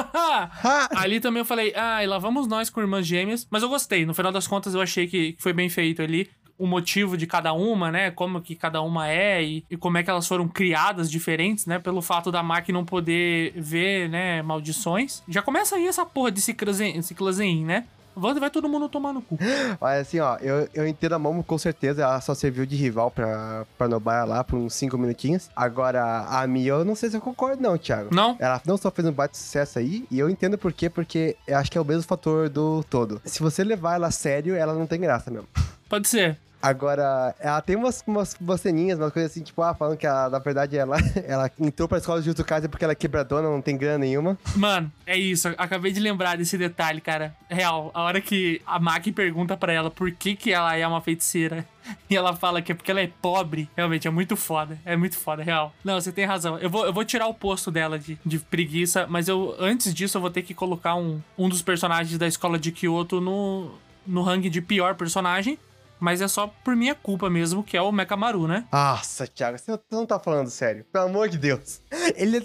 [0.94, 3.46] Ali também eu falei, ah, e lá vamos nós com irmãs gêmeas.
[3.48, 6.29] Mas eu gostei, no final das contas eu achei que foi bem feito ali.
[6.61, 8.11] O motivo de cada uma, né?
[8.11, 11.79] Como que cada uma é e, e como é que elas foram criadas diferentes, né?
[11.79, 14.42] Pelo fato da Maki não poder ver, né?
[14.42, 15.23] Maldições.
[15.27, 17.85] Já começa aí essa porra de ciclazen, ciclazen né?
[18.14, 19.38] Vai vai todo mundo tomar no cu.
[19.81, 23.11] Mas assim, ó, eu, eu entendo a Momo com certeza, ela só serviu de rival
[23.11, 25.49] pra, pra Nobara lá por uns 5 minutinhos.
[25.55, 28.14] Agora, a Mia, eu não sei se eu concordo não, Thiago.
[28.14, 28.37] Não?
[28.38, 31.57] Ela não só fez um baita sucesso aí, e eu entendo por quê, porque eu
[31.57, 33.20] acho que é o mesmo fator do todo.
[33.25, 35.49] Se você levar ela a sério, ela não tem graça mesmo.
[35.88, 36.37] Pode ser.
[36.62, 40.29] Agora, ela tem umas, umas, umas ceninhas, umas coisas assim, tipo, ah, falando que ela,
[40.29, 40.96] na verdade, ela,
[41.27, 44.38] ela entrou pra escola de Jutsu Kaisen porque ela é quebradona, não tem grana nenhuma.
[44.55, 45.49] Mano, é isso.
[45.57, 47.35] Acabei de lembrar desse detalhe, cara.
[47.49, 51.01] Real, a hora que a Maki pergunta pra ela por que, que ela é uma
[51.01, 51.66] feiticeira
[52.11, 54.79] e ela fala que é porque ela é pobre, realmente é muito foda.
[54.85, 55.73] É muito foda, real.
[55.83, 56.59] Não, você tem razão.
[56.59, 60.18] Eu vou, eu vou tirar o posto dela de, de preguiça, mas eu antes disso
[60.18, 63.73] eu vou ter que colocar um, um dos personagens da escola de Kyoto no,
[64.07, 65.59] no ranking de pior personagem.
[66.01, 68.65] Mas é só por minha culpa mesmo, que é o Mekamaru, né?
[68.73, 70.85] Nossa, Thiago, você não tá falando sério.
[70.91, 71.81] Pelo amor de Deus.
[72.17, 72.43] Ele é...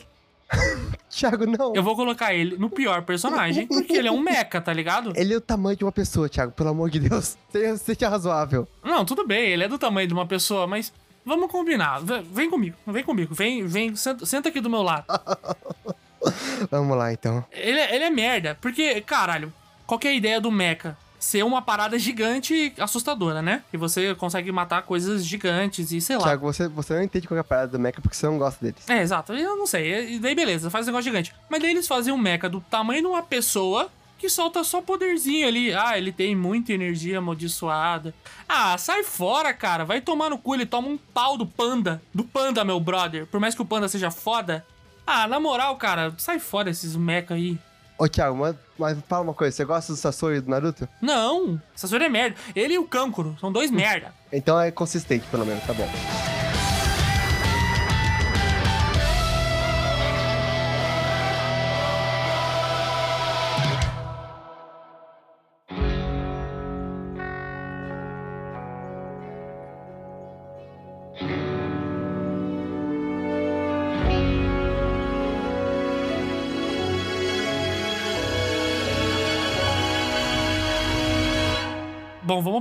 [1.10, 1.74] Thiago, não.
[1.74, 5.14] Eu vou colocar ele no pior personagem, porque ele é um mecha, tá ligado?
[5.16, 7.38] Ele é o tamanho de uma pessoa, Thiago, pelo amor de Deus.
[7.80, 8.68] Seja, razoável.
[8.84, 10.92] Não, tudo bem, ele é do tamanho de uma pessoa, mas
[11.26, 12.02] vamos combinar.
[12.32, 15.06] Vem comigo, vem comigo, vem, vem, senta, senta aqui do meu lado.
[16.72, 17.46] Vamos lá, então.
[17.52, 19.54] Ele, é- ele é merda, porque, caralho,
[19.86, 20.98] qual que é a ideia do mecha?
[21.20, 23.64] Ser uma parada gigante e assustadora, né?
[23.72, 26.24] Que você consegue matar coisas gigantes e sei lá.
[26.24, 28.64] Thiago, você, você não entende qual é a parada do Mecha porque você não gosta
[28.64, 28.88] deles.
[28.90, 29.34] É, exato.
[29.34, 30.16] Eu não sei.
[30.16, 31.34] E daí beleza, faz um negócio gigante.
[31.50, 35.48] Mas daí eles fazem um mecha do tamanho de uma pessoa que solta só poderzinho
[35.48, 35.74] ali.
[35.74, 38.14] Ah, ele tem muita energia amaldiçoada.
[38.48, 39.84] Ah, sai fora, cara.
[39.84, 40.56] Vai tomar no cu.
[40.56, 42.02] Ele toma um pau do panda.
[42.14, 43.26] Do panda, meu brother.
[43.26, 44.66] Por mais que o panda seja foda.
[45.06, 47.58] Ah, na moral, cara, sai fora esses mecha aí.
[47.98, 49.56] Ô, Thiago, mas, mas fala uma coisa.
[49.56, 50.88] Você gosta do Sasori e do Naruto?
[51.02, 52.36] Não, Sasori é merda.
[52.56, 54.14] Ele e o Kankuro são dois merda.
[54.32, 55.88] Então é consistente, pelo menos, tá bom.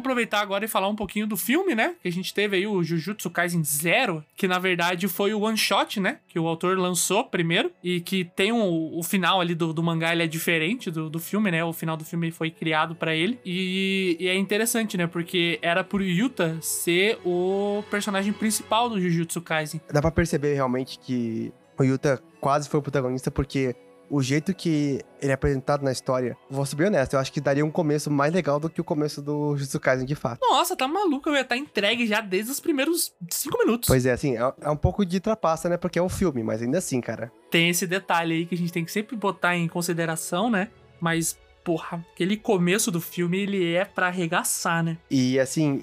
[0.05, 1.95] Aproveitar agora e falar um pouquinho do filme, né?
[2.03, 5.57] Que a gente teve aí o Jujutsu Kaisen Zero, que na verdade foi o one
[5.57, 6.19] shot, né?
[6.29, 10.13] Que o autor lançou primeiro e que tem um, o final ali do, do mangá,
[10.13, 11.65] ele é diferente do, do filme, né?
[11.65, 13.41] O final do filme foi criado pra ele.
[13.45, 15.07] E, e é interessante, né?
[15.07, 19.81] Porque era pro Yuta ser o personagem principal do Jujutsu Kaisen.
[19.91, 23.75] Dá pra perceber realmente que o Yuta quase foi o protagonista, porque
[24.15, 27.41] o jeito que ele é apresentado na história, vou ser bem honesto, eu acho que
[27.41, 30.39] daria um começo mais legal do que o começo do Jujutsu Kaisen de fato.
[30.41, 33.89] Nossa, tá maluco, eu ia estar entregue já desde os primeiros cinco minutos.
[33.89, 35.77] Pois é, assim, é, é um pouco de trapaça, né?
[35.77, 37.33] Porque é um filme, mas ainda assim, cara.
[37.51, 40.69] Tem esse detalhe aí que a gente tem que sempre botar em consideração, né?
[41.01, 44.99] Mas, porra, aquele começo do filme, ele é pra arregaçar, né?
[45.11, 45.83] E assim,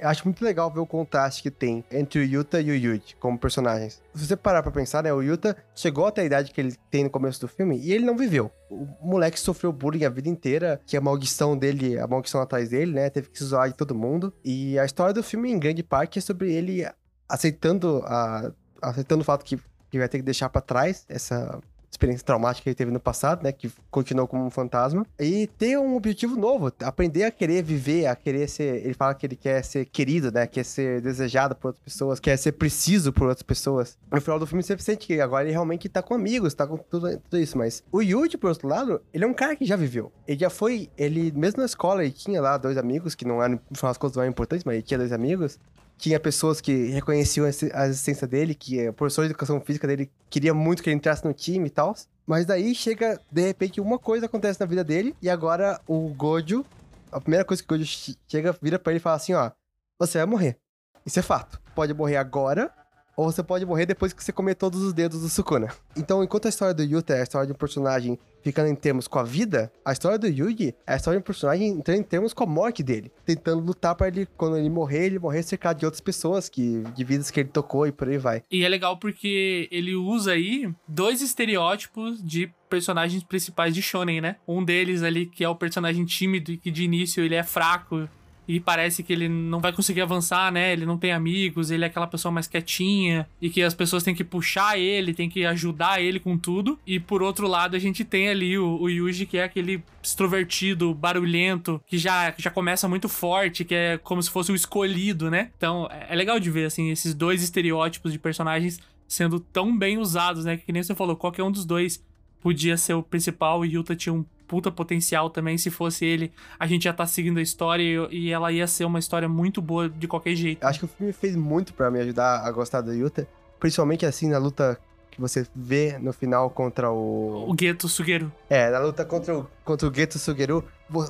[0.00, 3.14] eu acho muito legal ver o contraste que tem entre o Yuta e o Yuji
[3.20, 4.02] como personagens.
[4.14, 7.04] Se você parar pra pensar, né, o Yuta chegou até a idade que ele tem
[7.04, 8.50] no começo do filme e ele não viveu.
[8.70, 12.92] O moleque sofreu bullying a vida inteira, que a maldição dele, a maldição atrás dele,
[12.92, 14.32] né, teve que se zoar de todo mundo.
[14.44, 16.86] E a história do filme, em grande parte, é sobre ele
[17.28, 18.50] aceitando, a,
[18.80, 19.58] aceitando o fato que,
[19.90, 21.60] que vai ter que deixar pra trás essa
[21.90, 23.52] experiência traumática que ele teve no passado, né?
[23.52, 25.06] Que continuou como um fantasma.
[25.18, 28.84] E ter um objetivo novo, aprender a querer viver, a querer ser.
[28.84, 30.46] Ele fala que ele quer ser querido, né?
[30.46, 33.98] Quer ser desejado por outras pessoas, quer ser preciso por outras pessoas.
[34.10, 36.76] No final do filme você sente que agora ele realmente tá com amigos, tá com
[36.76, 37.56] tudo, tudo isso.
[37.56, 40.12] Mas o Yuji, por outro lado, ele é um cara que já viveu.
[40.26, 40.90] Ele já foi.
[40.96, 43.98] Ele, mesmo na escola, ele tinha lá dois amigos, que não eram, no final das
[43.98, 45.58] contas, não eram importantes, mas ele tinha dois amigos
[45.98, 49.86] tinha pessoas que reconheciam a exi- a existência dele, que o professor de educação física
[49.86, 51.94] dele queria muito que ele entrasse no time e tal.
[52.26, 56.64] Mas daí chega, de repente, uma coisa acontece na vida dele, e agora o Gojo,
[57.10, 59.50] a primeira coisa que o Gojo che- chega, vira pra ele e fala assim, ó,
[59.98, 60.56] você vai morrer.
[61.04, 61.60] Isso é fato.
[61.74, 62.70] Pode morrer agora,
[63.18, 65.66] ou você pode morrer depois que você comer todos os dedos do Sukuna.
[65.96, 69.08] Então, enquanto a história do Yuta é a história de um personagem ficando em termos
[69.08, 72.04] com a vida, a história do Yugi é a história de um personagem entrando em
[72.04, 73.10] termos com a morte dele.
[73.26, 77.02] Tentando lutar pra ele, quando ele morrer, ele morrer cercado de outras pessoas, que, de
[77.02, 78.44] vidas que ele tocou e por aí vai.
[78.48, 84.36] E é legal porque ele usa aí dois estereótipos de personagens principais de shonen, né?
[84.46, 88.08] Um deles ali que é o personagem tímido e que de início ele é fraco
[88.48, 90.72] e parece que ele não vai conseguir avançar, né?
[90.72, 94.14] Ele não tem amigos, ele é aquela pessoa mais quietinha e que as pessoas têm
[94.14, 96.78] que puxar ele, têm que ajudar ele com tudo.
[96.86, 100.94] E por outro lado, a gente tem ali o, o Yuji, que é aquele extrovertido,
[100.94, 105.30] barulhento, que já, que já começa muito forte, que é como se fosse o escolhido,
[105.30, 105.50] né?
[105.56, 109.98] Então é é legal de ver, assim, esses dois estereótipos de personagens sendo tão bem
[109.98, 110.56] usados, né?
[110.56, 112.02] Que nem você falou, qualquer um dos dois
[112.40, 115.56] podia ser o principal e Yuta tinha um puta potencial também.
[115.58, 118.84] Se fosse ele, a gente já tá seguindo a história e, e ela ia ser
[118.86, 120.64] uma história muito boa de qualquer jeito.
[120.64, 123.28] Acho que o filme fez muito pra me ajudar a gostar do Yuta,
[123.60, 124.80] principalmente assim na luta
[125.10, 127.50] que você vê no final contra o...
[127.50, 128.32] O Geto Sugeru.
[128.48, 130.64] É, na luta contra o, contra o Geto Sugeru,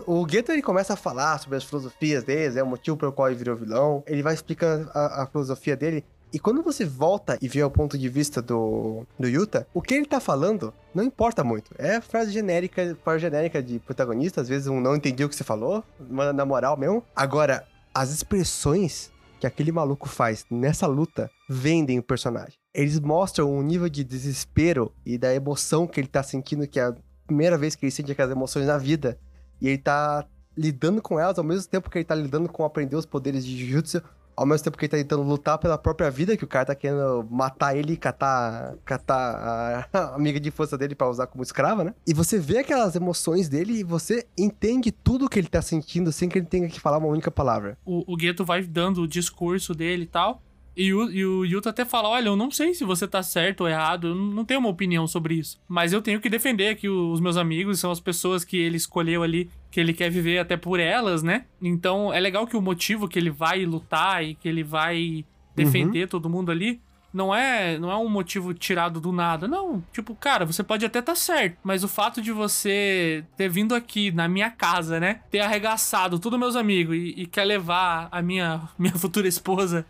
[0.07, 3.13] o o Geto ele começa a falar sobre as filosofias dele, é o motivo pelo
[3.13, 4.03] qual ele virou vilão.
[4.07, 6.05] Ele vai explicando a, a filosofia dele.
[6.33, 9.95] E quando você volta e vê o ponto de vista do, do Yuta, o que
[9.95, 11.71] ele tá falando não importa muito.
[11.79, 15.45] É frase genérica, frase genérica de protagonista, às vezes um não entendi o que você
[15.45, 17.03] falou, mas na moral mesmo.
[17.15, 19.11] Agora, as expressões
[19.41, 22.55] que aquele maluco faz nessa luta vendem o personagem.
[22.75, 26.85] Eles mostram um nível de desespero e da emoção que ele tá sentindo, que é
[26.85, 29.19] a primeira vez que ele sente aquelas emoções na vida.
[29.61, 30.27] E ele tá
[30.57, 33.57] lidando com elas ao mesmo tempo que ele tá lidando com aprender os poderes de
[33.57, 34.03] Jujutsu,
[34.39, 36.75] ao mesmo tempo que ele tá tentando lutar pela própria vida, que o cara tá
[36.75, 41.83] querendo matar ele e catar, catar a amiga de força dele pra usar como escrava,
[41.83, 41.95] né?
[42.07, 46.29] E você vê aquelas emoções dele e você entende tudo que ele tá sentindo sem
[46.29, 47.77] que ele tenha que falar uma única palavra.
[47.85, 50.41] O, o Geto vai dando o discurso dele e tal.
[50.77, 53.63] E o, e o Yuta até fala: Olha, eu não sei se você tá certo
[53.63, 55.61] ou errado, eu não tenho uma opinião sobre isso.
[55.67, 59.25] Mas eu tenho que defender aqui os meus amigos, são as pessoas que ele escolheu
[59.25, 61.45] ali, que ele quer viver até por elas, né?
[61.61, 66.09] Então é legal que o motivo que ele vai lutar e que ele vai defender
[66.09, 66.81] todo mundo ali.
[67.13, 69.49] Não é, não é um motivo tirado do nada.
[69.49, 73.49] Não, tipo, cara, você pode até estar tá certo, mas o fato de você ter
[73.49, 75.23] vindo aqui na minha casa, né?
[75.31, 79.87] Ter arregaçado todos meus amigos e, e quer levar a minha, minha futura esposa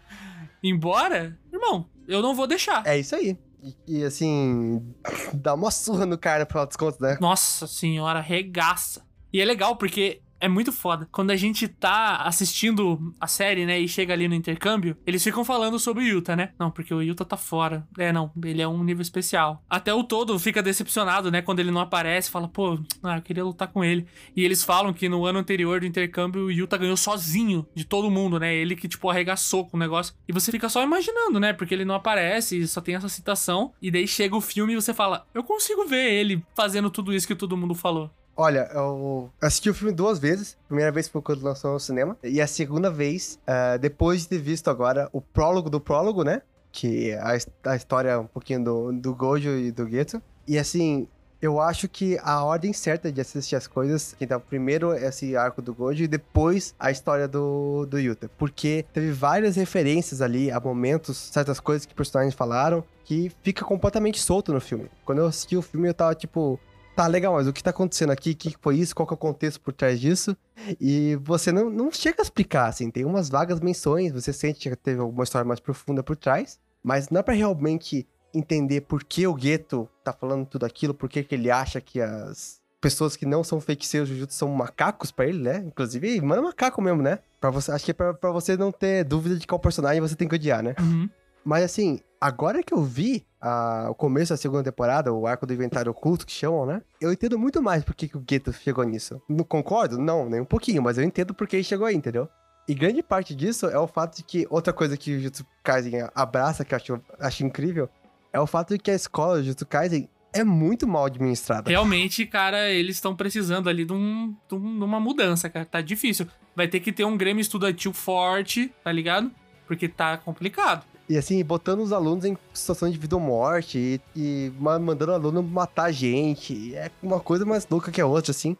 [0.62, 2.87] embora, irmão, eu não vou deixar.
[2.87, 3.39] É isso aí.
[3.62, 4.95] E, e, assim,
[5.35, 7.18] dá uma surra no cara, dos contos, né?
[7.20, 9.03] Nossa senhora, regaça.
[9.33, 11.09] E é legal porque é muito foda.
[11.11, 15.45] Quando a gente tá assistindo a série, né, e chega ali no intercâmbio, eles ficam
[15.45, 16.53] falando sobre o Yuta, né?
[16.59, 17.87] Não, porque o Yuta tá fora.
[17.99, 19.62] É, não, ele é um nível especial.
[19.68, 23.45] Até o todo fica decepcionado, né, quando ele não aparece, fala, pô, ah, eu queria
[23.45, 24.07] lutar com ele.
[24.37, 28.11] E eles falam que no ano anterior do intercâmbio, o Yuta ganhou sozinho de todo
[28.11, 28.55] mundo, né?
[28.55, 30.14] Ele que, tipo, arregaçou com o negócio.
[30.29, 31.53] E você fica só imaginando, né?
[31.53, 33.72] Porque ele não aparece, só tem essa citação.
[33.83, 37.26] E daí chega o filme e você fala, eu consigo ver ele fazendo tudo isso
[37.26, 38.11] que todo mundo falou.
[38.41, 40.57] Olha, eu assisti o filme duas vezes.
[40.68, 42.16] Primeira vez foi quando lançou no cinema.
[42.22, 46.43] E a segunda vez, ah, depois de ter visto agora o prólogo do prólogo, né?
[46.70, 50.22] Que é a, a história um pouquinho do, do Gojo e do Geto.
[50.47, 51.09] E assim,
[51.43, 55.74] eu acho que a ordem certa de assistir as coisas, então, primeiro esse arco do
[55.74, 58.30] Gojo e depois a história do, do Yuta.
[58.39, 64.20] Porque teve várias referências ali a momentos, certas coisas que personagens falaram, que fica completamente
[64.20, 64.89] solto no filme.
[65.05, 66.61] Quando eu assisti o filme, eu tava tipo,
[66.99, 68.33] tá legal, mas o que tá acontecendo aqui?
[68.33, 68.93] O que foi isso?
[68.93, 70.37] Qual que é o contexto por trás disso?
[70.81, 74.75] E você não, não chega a explicar, assim, tem umas vagas menções, você sente que
[74.75, 79.29] teve alguma história mais profunda por trás, mas não é pra realmente entender por que
[79.29, 83.25] o Gueto tá falando tudo aquilo, por que que ele acha que as pessoas que
[83.25, 85.59] não são feiticeiros Jujutsu são macacos pra ele, né?
[85.59, 87.21] Inclusive, mano, é macaco mesmo, né?
[87.41, 90.17] Pra você, acho que é pra, pra você não ter dúvida de qual personagem você
[90.17, 90.75] tem que odiar, né?
[90.81, 91.09] Uhum.
[91.45, 95.53] Mas assim, agora que eu vi a- o começo da segunda temporada, o arco do
[95.55, 96.82] inventário oculto que chamam, né?
[97.01, 99.20] Eu entendo muito mais por que, o Geto chegou nisso.
[99.28, 99.99] Não concordo?
[99.99, 102.28] Não, nem um pouquinho, mas eu entendo por que ele chegou aí, entendeu?
[102.68, 106.07] E grande parte disso é o fato de que outra coisa que o Jutsu Kaisen
[106.14, 107.89] abraça, que eu acho, acho incrível,
[108.32, 111.70] é o fato de que a escola do Jutsu Kaisen é muito mal administrada.
[111.70, 115.64] Realmente, cara, eles estão precisando ali de, um, de um- de uma mudança, cara.
[115.64, 116.26] Tá difícil.
[116.55, 119.30] Vai ter que ter um Grêmio estudantil forte, tá ligado?
[119.66, 120.84] Porque tá complicado.
[121.09, 125.13] E assim, botando os alunos em situação de vida ou morte e, e ma- mandando
[125.13, 126.75] o aluno matar gente.
[126.75, 128.57] É uma coisa mais louca que a outra, assim.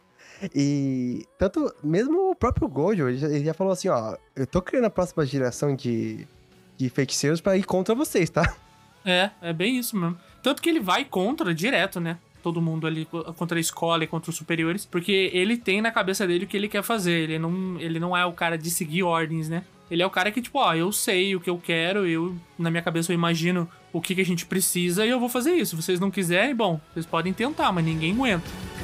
[0.55, 4.61] E tanto, mesmo o próprio Gojo, ele já, ele já falou assim, ó, eu tô
[4.61, 6.25] criando a próxima geração de,
[6.77, 8.41] de feiticeiros pra ir contra vocês, tá?
[9.05, 10.17] É, é bem isso mesmo.
[10.43, 12.17] Tanto que ele vai contra direto, né?
[12.43, 14.85] Todo mundo ali co- contra a escola e contra os superiores.
[14.85, 17.13] Porque ele tem na cabeça dele o que ele quer fazer.
[17.29, 19.63] Ele não, ele não é o cara de seguir ordens, né?
[19.89, 22.69] Ele é o cara que, tipo, ó, eu sei o que eu quero, eu, na
[22.69, 25.75] minha cabeça, eu imagino o que, que a gente precisa e eu vou fazer isso.
[25.75, 28.49] Se vocês não quiserem, bom, vocês podem tentar, mas ninguém aguenta."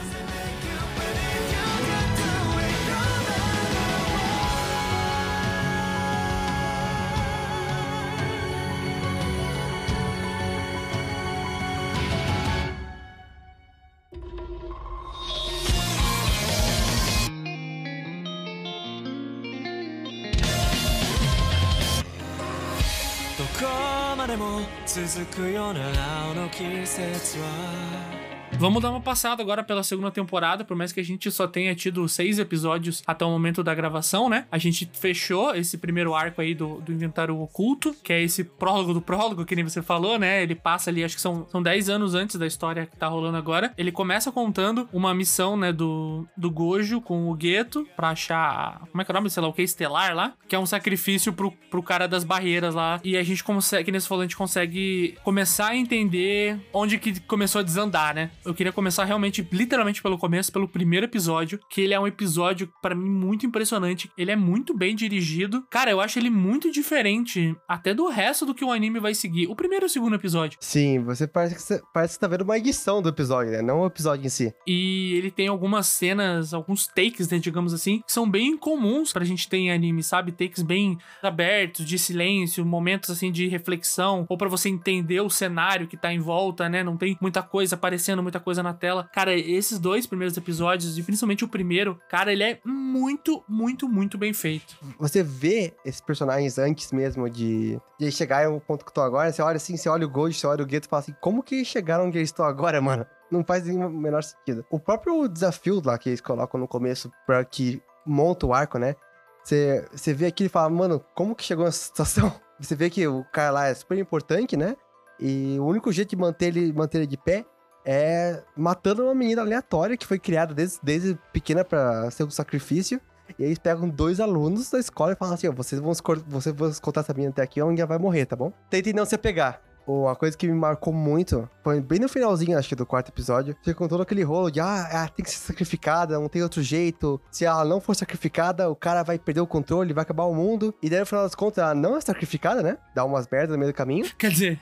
[25.36, 25.82] くような
[26.28, 28.16] 青の季節は」
[28.58, 32.08] Vamos dar uma passada agora pela segunda temporada, por mais que a gente só tenha tido
[32.08, 34.46] seis episódios até o momento da gravação, né?
[34.50, 38.94] A gente fechou esse primeiro arco aí do, do Inventário Oculto, que é esse prólogo
[38.94, 40.42] do prólogo, que nem você falou, né?
[40.42, 43.38] Ele passa ali, acho que são, são 10 anos antes da história que tá rolando
[43.38, 43.74] agora.
[43.78, 48.80] Ele começa contando uma missão, né, do, do Gojo com o Gueto pra achar.
[48.90, 49.30] Como é que é o nome?
[49.30, 49.64] Sei lá, o que?
[49.64, 50.34] Estelar lá?
[50.48, 53.02] Que é um sacrifício pro, pro cara das barreiras lá.
[53.04, 57.20] E a gente consegue, que você falou, a gente consegue começar a entender onde que
[57.20, 58.32] começou a desandar, né?
[58.46, 62.72] Eu queria começar realmente, literalmente pelo começo, pelo primeiro episódio, que ele é um episódio,
[62.80, 64.12] pra mim, muito impressionante.
[64.16, 65.66] Ele é muito bem dirigido.
[65.70, 69.48] Cara, eu acho ele muito diferente até do resto do que o anime vai seguir.
[69.48, 70.60] O primeiro e o segundo episódio.
[70.62, 73.62] Sim, você parece que você, parece que tá vendo uma edição do episódio, né?
[73.62, 74.54] Não o episódio em si.
[74.68, 79.26] E ele tem algumas cenas, alguns takes, né, digamos assim, que são bem comuns pra
[79.26, 80.32] gente ter em anime, sabe?
[80.32, 85.88] Takes bem abertos, de silêncio, momentos assim de reflexão, ou pra você entender o cenário
[85.88, 86.84] que tá em volta, né?
[86.84, 89.10] Não tem muita coisa aparecendo, muita coisa na tela.
[89.14, 94.18] Cara, esses dois primeiros episódios, e principalmente o primeiro, cara, ele é muito, muito, muito
[94.18, 94.78] bem feito.
[95.00, 99.32] Você vê esses personagens antes mesmo de, de chegar ao ponto que eu tô agora,
[99.32, 101.44] você olha assim, você olha o Gold, você olha o Gueto e fala assim, como
[101.44, 103.06] que chegaram onde eles estão agora, mano?
[103.32, 104.66] Não faz nenhum menor sentido.
[104.70, 108.96] O próprio desafio lá que eles colocam no começo pra que monta o arco, né?
[109.44, 112.34] Você, você vê aquilo e fala, mano, como que chegou nessa situação?
[112.58, 114.78] Você vê que o cara lá é super importante, né?
[115.20, 117.46] E o único jeito de manter ele, manter ele de pé
[117.86, 123.00] é matando uma menina aleatória que foi criada desde, desde pequena pra ser um sacrifício.
[123.38, 125.94] E aí eles pegam dois alunos da escola e falam assim, ó, vocês vão,
[126.28, 128.52] vocês vão escoltar essa menina até aqui, ela vai morrer, tá bom?
[128.70, 129.62] Tentem não se pegar.
[129.88, 133.56] Uma coisa que me marcou muito foi bem no finalzinho, acho que, do quarto episódio.
[133.64, 136.64] Fica com todo aquele rolo de, ah, ela tem que ser sacrificada, não tem outro
[136.64, 137.22] jeito.
[137.30, 140.74] Se ela não for sacrificada, o cara vai perder o controle, vai acabar o mundo.
[140.82, 142.78] E daí, no final das contas, ela não é sacrificada, né?
[142.96, 144.10] Dá umas merdas no meio do caminho.
[144.18, 144.60] Quer dizer,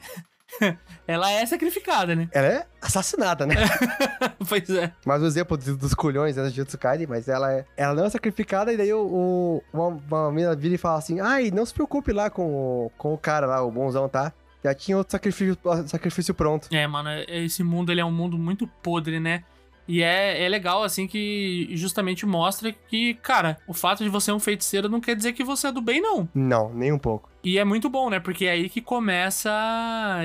[1.07, 2.29] ela é sacrificada, né?
[2.31, 3.55] Ela é assassinada, né?
[4.47, 4.91] pois é.
[5.05, 8.09] Mais um exemplo dos, culhões né, do Jutsu Kaiden, mas ela é, ela não é
[8.09, 11.73] sacrificada, e daí o, o- uma, uma menina vira e fala assim, ai, não se
[11.73, 12.45] preocupe lá com
[12.85, 14.31] o, com o cara lá, o bonzão, tá?
[14.63, 16.69] Já tinha outro sacrifício, sacrifício pronto.
[16.71, 19.43] É, mano, esse mundo ele é um mundo muito podre, né?
[19.85, 24.31] E é, é legal, assim, que justamente mostra que, cara, o fato de você ser
[24.31, 26.29] um feiticeiro não quer dizer que você é do bem, não.
[26.33, 27.29] Não, nem um pouco.
[27.43, 28.19] E é muito bom, né?
[28.19, 29.51] Porque é aí que começa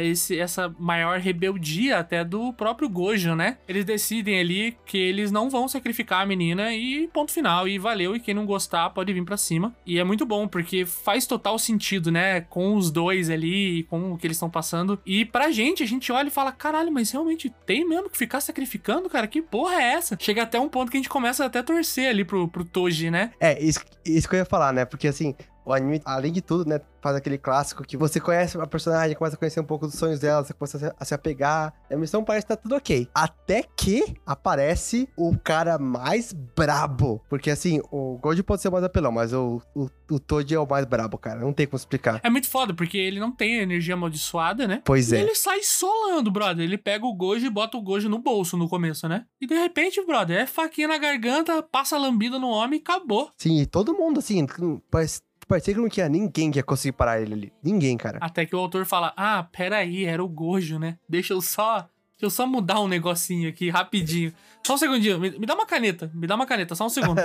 [0.00, 3.58] esse, essa maior rebeldia até do próprio Gojo, né?
[3.66, 7.66] Eles decidem ali que eles não vão sacrificar a menina e ponto final.
[7.66, 8.14] E valeu.
[8.14, 9.74] E quem não gostar pode vir pra cima.
[9.84, 12.42] E é muito bom, porque faz total sentido, né?
[12.42, 15.00] Com os dois ali, com o que eles estão passando.
[15.04, 18.40] E pra gente, a gente olha e fala: caralho, mas realmente tem mesmo que ficar
[18.40, 19.26] sacrificando, cara?
[19.26, 20.16] Que porra é essa?
[20.20, 23.10] Chega até um ponto que a gente começa até a torcer ali pro, pro Toji,
[23.10, 23.32] né?
[23.40, 24.84] É, isso, isso que eu ia falar, né?
[24.84, 25.34] Porque assim,
[25.68, 29.36] o anime, além de tudo, né, faz aquele clássico que você conhece a personagem, começa
[29.36, 31.72] a conhecer um pouco dos sonhos dela, você começa a se, apegar.
[31.90, 33.08] A missão parece que tá tudo ok.
[33.14, 37.22] Até que aparece o cara mais brabo.
[37.28, 40.58] Porque assim, o Gold pode ser o mais apelão, mas o, o, o Toad é
[40.58, 41.40] o mais brabo, cara.
[41.40, 42.20] Não tem como explicar.
[42.22, 44.82] É muito foda, porque ele não tem energia amaldiçoada, né?
[44.84, 45.20] Pois E é.
[45.20, 46.64] ele sai solando, brother.
[46.64, 49.24] Ele pega o Gojo e bota o Gojo no bolso no começo, né?
[49.40, 53.30] E de repente, brother, é faquinha na garganta, passa a lambida no homem e acabou.
[53.36, 54.46] Sim, e todo mundo, assim,
[54.90, 57.52] parece, parecia que não tinha ninguém que ia conseguir parar ele ali.
[57.62, 58.18] Ninguém, cara.
[58.20, 60.98] Até que o autor fala: Ah, peraí, era o Gojo, né?
[61.08, 61.88] Deixa eu só.
[62.18, 64.32] Deixa eu só mudar um negocinho aqui rapidinho.
[64.66, 65.18] Só um segundinho.
[65.20, 66.10] Me, me dá uma caneta.
[66.12, 67.20] Me dá uma caneta, só um segundo.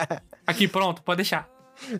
[0.46, 1.46] Aqui, pronto, pode deixar.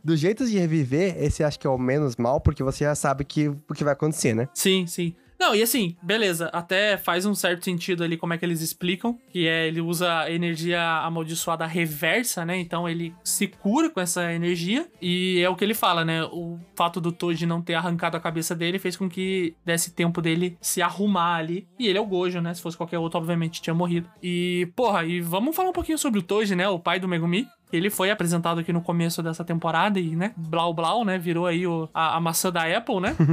[0.02, 3.24] Do jeito de reviver, esse acho que é o menos mal, porque você já sabe
[3.24, 4.48] que, o que vai acontecer, né?
[4.54, 5.14] Sim, sim.
[5.48, 9.18] Não, e assim, beleza, até faz um certo sentido ali como é que eles explicam,
[9.30, 12.58] que é ele usa energia amaldiçoada reversa, né?
[12.58, 16.22] Então ele se cura com essa energia e é o que ele fala, né?
[16.24, 20.20] O fato do Toji não ter arrancado a cabeça dele fez com que desse tempo
[20.20, 21.66] dele se arrumar ali.
[21.78, 22.52] E ele é o Gojo, né?
[22.52, 24.06] Se fosse qualquer outro, obviamente tinha morrido.
[24.22, 26.68] E, porra, e vamos falar um pouquinho sobre o Toji, né?
[26.68, 27.48] O pai do Megumi.
[27.72, 31.66] Ele foi apresentado aqui no começo dessa temporada e, né, blau blau, né, virou aí
[31.66, 33.16] o, a, a maçã da Apple, né?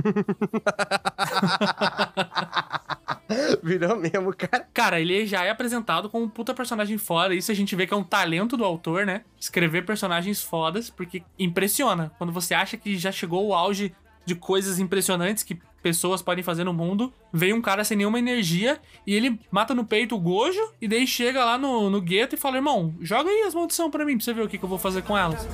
[3.64, 4.68] Virou mesmo, cara.
[4.74, 7.34] Cara, ele já é apresentado como um puta personagem foda.
[7.34, 9.24] Isso a gente vê que é um talento do autor, né?
[9.40, 12.12] Escrever personagens fodas, porque impressiona.
[12.18, 13.94] Quando você acha que já chegou o auge
[14.26, 17.14] de coisas impressionantes que pessoas podem fazer no mundo.
[17.32, 21.06] Vem um cara sem nenhuma energia e ele mata no peito o Gojo e daí
[21.06, 24.26] chega lá no, no gueto e fala: irmão, joga aí as maldições pra mim pra
[24.26, 25.48] você ver o que, que eu vou fazer com elas.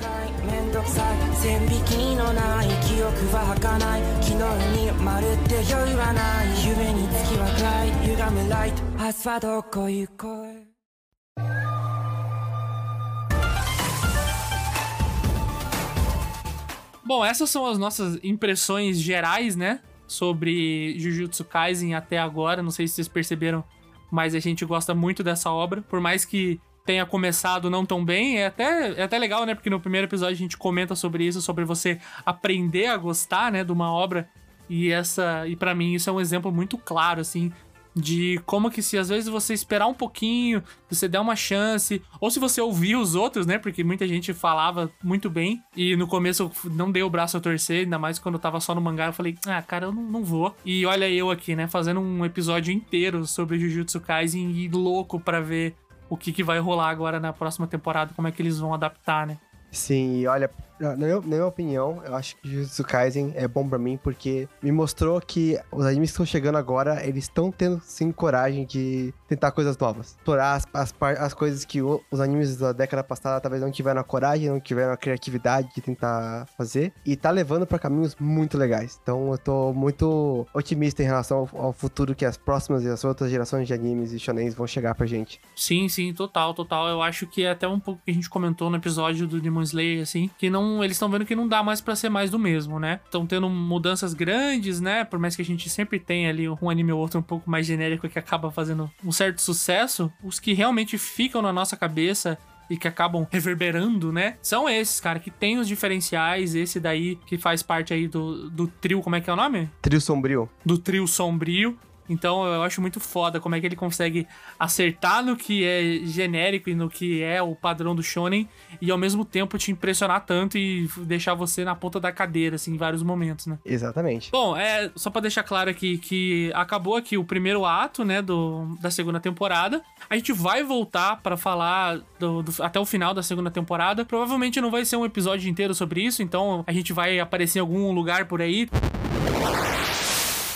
[17.04, 19.80] Bom, essas são as nossas impressões gerais, né?
[20.12, 22.62] Sobre Jujutsu Kaisen até agora.
[22.62, 23.64] Não sei se vocês perceberam,
[24.10, 25.82] mas a gente gosta muito dessa obra.
[25.82, 29.54] Por mais que tenha começado não tão bem, é até, é até legal, né?
[29.54, 33.64] Porque no primeiro episódio a gente comenta sobre isso, sobre você aprender a gostar, né?
[33.64, 34.28] De uma obra.
[34.68, 37.52] E essa, e para mim isso é um exemplo muito claro, assim,
[37.94, 42.30] de como que se às vezes você esperar um pouquinho, você der uma chance, ou
[42.30, 43.58] se você ouvir os outros, né?
[43.58, 47.40] Porque muita gente falava muito bem e no começo eu não dei o braço a
[47.40, 50.02] torcer, ainda mais quando eu tava só no mangá, eu falei, ah, cara, eu não,
[50.02, 50.56] não vou.
[50.64, 55.40] E olha eu aqui, né, fazendo um episódio inteiro sobre Jujutsu Kaisen e louco pra
[55.40, 55.74] ver
[56.08, 59.26] o que, que vai rolar agora na próxima temporada, como é que eles vão adaptar,
[59.26, 59.38] né?
[59.70, 60.50] Sim, e olha,
[60.90, 64.48] na minha, na minha opinião, eu acho que Jujutsu Kaisen é bom pra mim porque
[64.62, 69.12] me mostrou que os animes que estão chegando agora, eles estão tendo sim coragem de
[69.28, 70.08] tentar coisas novas.
[70.18, 74.00] Explorar as, as, as coisas que o- os animes da década passada talvez não tiveram
[74.00, 76.92] a coragem, não tiveram a criatividade de tentar fazer.
[77.06, 78.98] E tá levando pra caminhos muito legais.
[79.02, 83.04] Então eu tô muito otimista em relação ao, ao futuro que as próximas e as
[83.04, 85.40] outras gerações de animes e shonens vão chegar pra gente.
[85.56, 86.88] Sim, sim, total, total.
[86.88, 89.62] Eu acho que é até um pouco que a gente comentou no episódio do Demon
[89.62, 90.71] Slayer, assim, que não.
[90.82, 93.00] Eles estão vendo que não dá mais pra ser mais do mesmo, né?
[93.04, 95.04] Estão tendo mudanças grandes, né?
[95.04, 97.66] Por mais que a gente sempre tenha ali um anime ou outro um pouco mais
[97.66, 102.38] genérico que acaba fazendo um certo sucesso, os que realmente ficam na nossa cabeça
[102.70, 104.36] e que acabam reverberando, né?
[104.40, 106.54] São esses, cara, que tem os diferenciais.
[106.54, 109.68] Esse daí que faz parte aí do, do trio, como é que é o nome?
[109.82, 110.48] Trio Sombrio.
[110.64, 111.78] do trio sombrio.
[112.12, 114.26] Então eu acho muito foda como é que ele consegue
[114.58, 118.48] acertar no que é genérico e no que é o padrão do shonen
[118.80, 122.74] e ao mesmo tempo te impressionar tanto e deixar você na ponta da cadeira assim
[122.74, 123.58] em vários momentos, né?
[123.64, 124.30] Exatamente.
[124.30, 128.76] Bom, é só pra deixar claro aqui que acabou aqui o primeiro ato, né, do,
[128.80, 129.82] da segunda temporada.
[130.10, 134.04] A gente vai voltar pra falar do, do- até o final da segunda temporada.
[134.04, 137.62] Provavelmente não vai ser um episódio inteiro sobre isso, então a gente vai aparecer em
[137.62, 138.68] algum lugar por aí.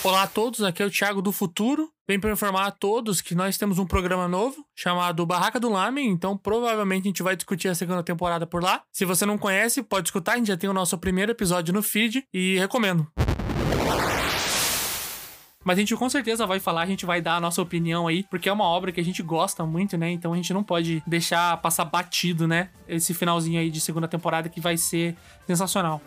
[0.07, 1.89] Olá a todos, aqui é o Thiago do Futuro.
[2.07, 6.07] Vem para informar a todos que nós temos um programa novo chamado Barraca do Lamen,
[6.09, 8.83] então provavelmente a gente vai discutir a segunda temporada por lá.
[8.89, 11.83] Se você não conhece, pode escutar, a gente já tem o nosso primeiro episódio no
[11.83, 13.05] feed e recomendo.
[15.61, 18.23] Mas a gente com certeza vai falar, a gente vai dar a nossa opinião aí,
[18.31, 20.09] porque é uma obra que a gente gosta muito, né?
[20.09, 22.69] Então a gente não pode deixar passar batido, né?
[22.87, 26.01] Esse finalzinho aí de segunda temporada que vai ser sensacional.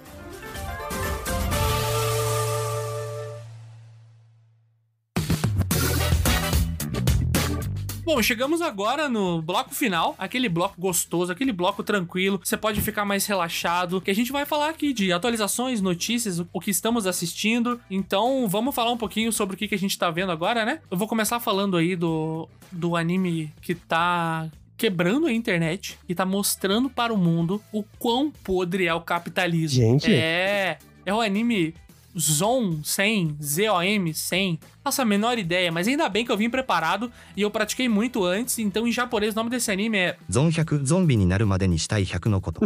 [8.12, 13.04] Bom, chegamos agora no bloco final, aquele bloco gostoso, aquele bloco tranquilo, você pode ficar
[13.04, 17.80] mais relaxado, que a gente vai falar aqui de atualizações, notícias, o- que estamos assistindo.
[17.88, 20.80] Então, vamos falar um pouquinho sobre o que, que a gente tá vendo agora, né?
[20.90, 26.26] Eu vou começar falando aí do, do anime que tá quebrando a internet e tá
[26.26, 29.76] mostrando para o mundo o quão podre é o capitalismo.
[29.80, 30.12] Gente.
[30.12, 31.74] É, é o anime
[32.18, 34.58] Zon 100, ZOM 100.
[34.82, 38.24] Faço a menor ideia, mas ainda bem que eu vim preparado e eu pratiquei muito
[38.24, 40.16] antes, então em japonês o nome desse anime é.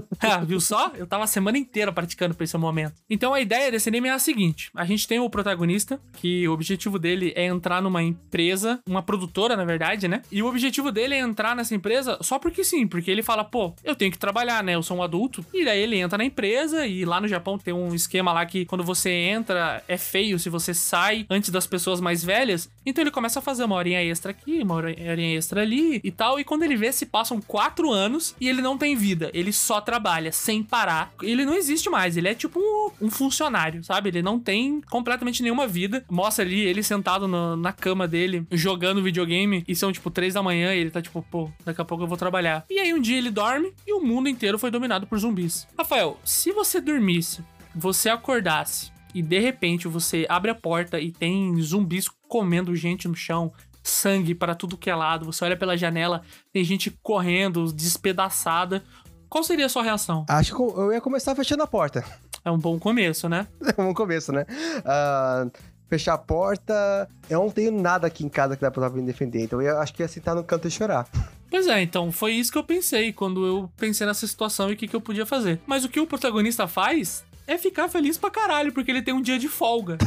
[0.20, 0.90] Ah, viu só?
[0.96, 2.94] Eu tava a semana inteira praticando pra esse momento.
[3.10, 6.52] Então a ideia desse anime é a seguinte: a gente tem o protagonista, que o
[6.52, 10.22] objetivo dele é entrar numa empresa, uma produtora, na verdade, né?
[10.32, 13.74] E o objetivo dele é entrar nessa empresa só porque sim, porque ele fala, pô,
[13.84, 14.74] eu tenho que trabalhar, né?
[14.74, 15.44] Eu sou um adulto.
[15.52, 18.64] E daí ele entra na empresa e lá no Japão tem um esquema lá que
[18.64, 22.68] quando você entra é feio se você sai antes das pessoas mais velhas.
[22.86, 26.38] Então ele começa a fazer uma horinha extra aqui, uma horinha extra ali e tal.
[26.38, 29.30] E quando ele vê, se passam quatro anos e ele não tem vida.
[29.34, 31.12] Ele só trabalha sem parar.
[31.22, 32.16] Ele não existe mais.
[32.16, 34.10] Ele é tipo um, um funcionário, sabe?
[34.10, 36.04] Ele não tem completamente nenhuma vida.
[36.10, 39.64] Mostra ali ele sentado no- na cama dele, jogando videogame.
[39.66, 42.08] E são tipo três da manhã e ele tá tipo, pô, daqui a pouco eu
[42.08, 42.64] vou trabalhar.
[42.70, 45.66] E aí um dia ele dorme e o mundo inteiro foi dominado por zumbis.
[45.78, 47.42] Rafael, se você dormisse,
[47.74, 53.14] você acordasse e de repente você abre a porta e tem zumbis comendo gente no
[53.14, 53.52] chão,
[53.82, 58.82] sangue para tudo que é lado, você olha pela janela, tem gente correndo, despedaçada.
[59.28, 60.24] Qual seria a sua reação?
[60.28, 62.04] Acho que eu ia começar fechando a porta.
[62.44, 63.46] É um bom começo, né?
[63.78, 64.44] no começo, né?
[64.84, 65.46] Ah,
[65.88, 67.08] fechar a porta.
[67.28, 69.42] Eu não tenho nada aqui em casa que dá pra me defender.
[69.42, 71.08] Então eu acho que ia sentar no canto e chorar.
[71.50, 74.76] Pois é, então foi isso que eu pensei quando eu pensei nessa situação e o
[74.76, 75.60] que, que eu podia fazer.
[75.66, 79.22] Mas o que o protagonista faz é ficar feliz pra caralho, porque ele tem um
[79.22, 79.98] dia de folga.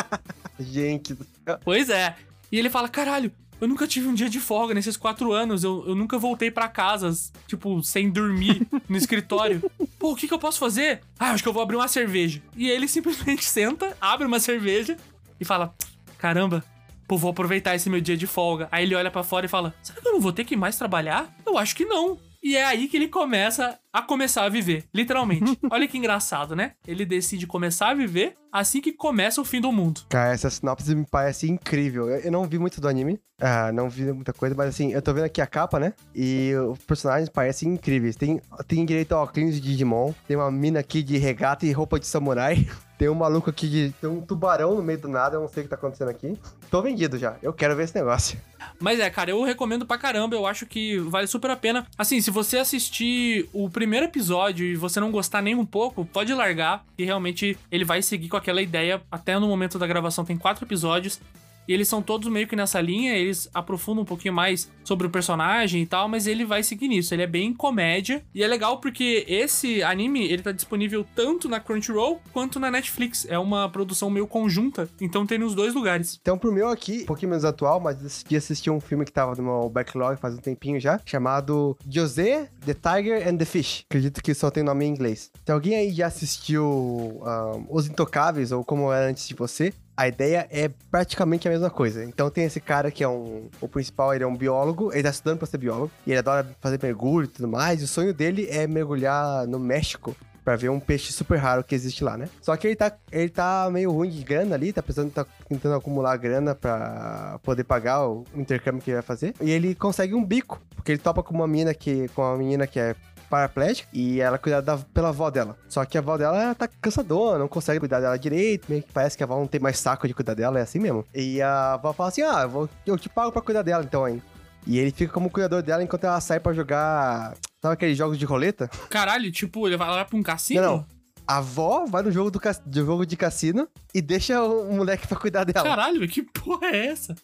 [0.58, 1.16] Gente,
[1.64, 2.16] Pois é.
[2.50, 5.64] E ele fala: caralho, eu nunca tive um dia de folga nesses quatro anos.
[5.64, 7.12] Eu, eu nunca voltei pra casa,
[7.46, 9.70] tipo, sem dormir no escritório.
[9.98, 11.00] Pô, o que, que eu posso fazer?
[11.18, 12.42] Ah, acho que eu vou abrir uma cerveja.
[12.56, 14.96] E ele simplesmente senta, abre uma cerveja
[15.40, 15.74] e fala:
[16.18, 16.64] caramba.
[17.06, 18.68] Pô, vou aproveitar esse meu dia de folga.
[18.70, 20.76] Aí ele olha pra fora e fala: Será que eu não vou ter que mais
[20.76, 21.32] trabalhar?
[21.44, 22.18] Eu acho que não.
[22.42, 25.58] E é aí que ele começa a começar a viver, literalmente.
[25.70, 26.72] Olha que engraçado, né?
[26.86, 30.02] Ele decide começar a viver assim que começa o fim do mundo.
[30.08, 32.08] cara, essa sinopse me parece incrível.
[32.10, 33.20] Eu, eu não vi muito do anime.
[33.40, 35.92] Ah, não vi muita coisa, mas assim, eu tô vendo aqui a capa, né?
[36.14, 38.16] E os personagens parecem incríveis.
[38.16, 40.12] Tem, tem direito ao óculos de Digimon.
[40.26, 42.66] Tem uma mina aqui de regata e roupa de samurai.
[43.02, 43.92] Tem um maluco aqui de.
[44.00, 45.34] Tem um tubarão no meio do nada.
[45.34, 46.38] Eu não sei o que tá acontecendo aqui.
[46.70, 47.34] Tô vendido já.
[47.42, 48.40] Eu quero ver esse negócio.
[48.78, 50.36] Mas é, cara, eu recomendo pra caramba.
[50.36, 51.84] Eu acho que vale super a pena.
[51.98, 56.32] Assim, se você assistir o primeiro episódio e você não gostar nem um pouco, pode
[56.32, 56.84] largar.
[56.96, 59.02] E realmente ele vai seguir com aquela ideia.
[59.10, 61.20] Até no momento da gravação tem quatro episódios.
[61.66, 65.10] E eles são todos meio que nessa linha, eles aprofundam um pouquinho mais sobre o
[65.10, 67.14] personagem e tal, mas ele vai seguir nisso.
[67.14, 71.60] Ele é bem comédia e é legal porque esse anime, ele tá disponível tanto na
[71.60, 73.26] Crunchyroll quanto na Netflix.
[73.28, 76.18] É uma produção meio conjunta, então tem nos dois lugares.
[76.20, 79.34] Então, pro meu aqui, um pouquinho menos atual, mas decidi assistir um filme que tava
[79.34, 83.84] no meu backlog faz um tempinho já, chamado José, The Tiger and the Fish.
[83.88, 85.30] Acredito que só tem nome em inglês.
[85.44, 90.08] Se alguém aí já assistiu ahn, Os Intocáveis ou Como Era Antes de Você, a
[90.08, 92.04] ideia é praticamente a mesma coisa.
[92.04, 93.48] Então tem esse cara que é um.
[93.60, 96.48] O principal, ele é um biólogo, ele tá estudando pra ser biólogo, e ele adora
[96.60, 97.80] fazer mergulho e tudo mais.
[97.80, 101.72] E o sonho dele é mergulhar no México Pra ver um peixe super raro que
[101.72, 102.28] existe lá, né?
[102.40, 105.76] Só que ele tá, ele tá meio ruim de grana ali, tá precisando, tá tentando
[105.76, 109.34] acumular grana pra poder pagar o intercâmbio que ele vai fazer.
[109.40, 112.66] E ele consegue um bico, porque ele topa com uma menina que, com uma menina
[112.66, 112.96] que é
[113.32, 115.56] paraplégica e ela cuida da, pela avó dela.
[115.66, 118.92] Só que a avó dela ela tá cansadora, não consegue cuidar dela direito, meio que
[118.92, 121.02] parece que a avó não tem mais saco de cuidar dela, é assim mesmo.
[121.14, 124.04] E a avó fala assim: ah, eu, vou, eu te pago pra cuidar dela então
[124.04, 124.22] aí.
[124.66, 127.34] E ele fica como cuidador dela enquanto ela sai pra jogar.
[127.62, 128.68] Sabe aqueles jogos de roleta?
[128.90, 130.60] Caralho, tipo, ele vai lá pra um cassino?
[130.60, 130.86] Não, não.
[131.26, 135.16] A avó vai no jogo, do, do jogo de cassino e deixa o moleque pra
[135.16, 135.62] cuidar dela.
[135.66, 137.14] Caralho, que porra é essa?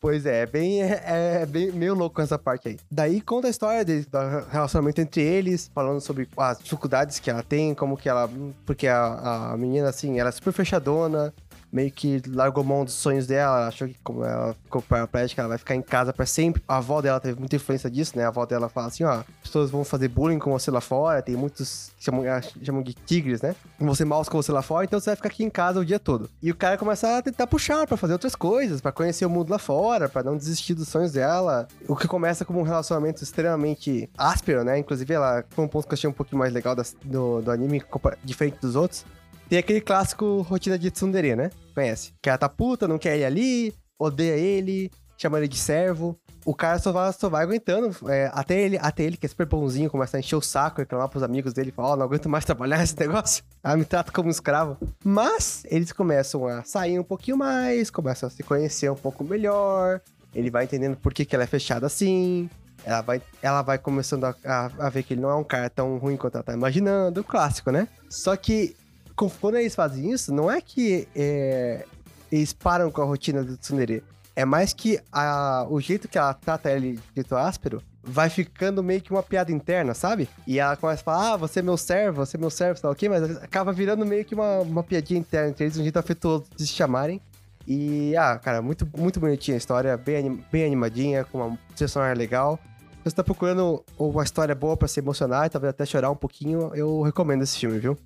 [0.00, 1.02] Pois é, é bem, é,
[1.42, 2.76] é bem meio louco essa parte aí.
[2.90, 4.18] Daí conta a história de- do
[4.50, 8.30] relacionamento entre eles, falando sobre as dificuldades que ela tem, como que ela.
[8.66, 11.32] Porque a, a menina, assim, ela é super fechadona,
[11.76, 15.58] meio que largou mão dos sonhos dela, achou que como ela ficou paraplégica, ela vai
[15.58, 16.62] ficar em casa pra sempre.
[16.66, 18.24] A avó dela teve muita influência disso, né?
[18.24, 21.20] A avó dela fala assim, ó, as pessoas vão fazer bullying com você lá fora,
[21.20, 22.24] tem muitos que chamam,
[22.62, 23.54] chamam de tigres, né?
[23.78, 25.84] Vão ser maus com você lá fora, então você vai ficar aqui em casa o
[25.84, 26.30] dia todo.
[26.42, 29.50] E o cara começa a tentar puxar pra fazer outras coisas, pra conhecer o mundo
[29.50, 31.68] lá fora, pra não desistir dos sonhos dela.
[31.86, 34.78] O que começa como um relacionamento extremamente áspero, né?
[34.78, 36.74] Inclusive, ela foi um ponto que eu achei um pouquinho mais legal
[37.04, 37.82] do, do anime,
[38.24, 39.04] diferente dos outros.
[39.48, 41.50] Tem aquele clássico rotina de tsundere, né?
[41.74, 42.12] Conhece?
[42.20, 46.18] Que ela tá puta, não quer ele ali, odeia ele, chama ele de servo.
[46.44, 47.90] o cara só vai, só vai aguentando.
[48.08, 51.08] é, até, ele, até ele, que é super bonzinho, começa a encher o saco, reclamar
[51.08, 53.42] pros amigos dele, fala, ó, não aguento mais trabalhar esse negócio.
[53.62, 54.76] Ah, me trata como um escravo.
[55.04, 60.00] Mas eles começam a sair um pouquinho mais, começam a se conhecer um pouco melhor.
[60.32, 62.48] Ele vai entendendo por que, que ela é fechada assim.
[62.84, 65.68] Ela vai, ela vai começando a, a- a ver que ele não é um cara
[65.68, 67.22] tão ruim quanto ela tá imaginando.
[67.22, 67.88] O clássico, né?
[68.08, 68.76] Só que
[69.16, 71.84] quando eles fazem isso, não é que é,
[72.30, 74.02] eles param com a rotina do Tsundere.
[74.34, 78.82] É mais que a- o jeito que ela trata ele de jeito áspero vai ficando
[78.82, 80.28] meio que uma piada interna, sabe?
[80.46, 82.86] E ela começa a falar, ah, você é meu servo, você é meu servo, sei
[82.86, 85.82] lá o quê, mas acaba virando meio que uma, uma piadinha interna entre eles, um
[85.82, 87.20] jeito afetuoso de se chamarem.
[87.66, 92.12] E, ah, cara, muito, muito bonitinha a história, bem, anim- bem animadinha, com uma trilha
[92.14, 92.60] legal.
[93.02, 96.16] Se você tá procurando uma história boa pra se emocionar e talvez até chorar um
[96.16, 97.96] pouquinho, eu recomendo esse filme, viu?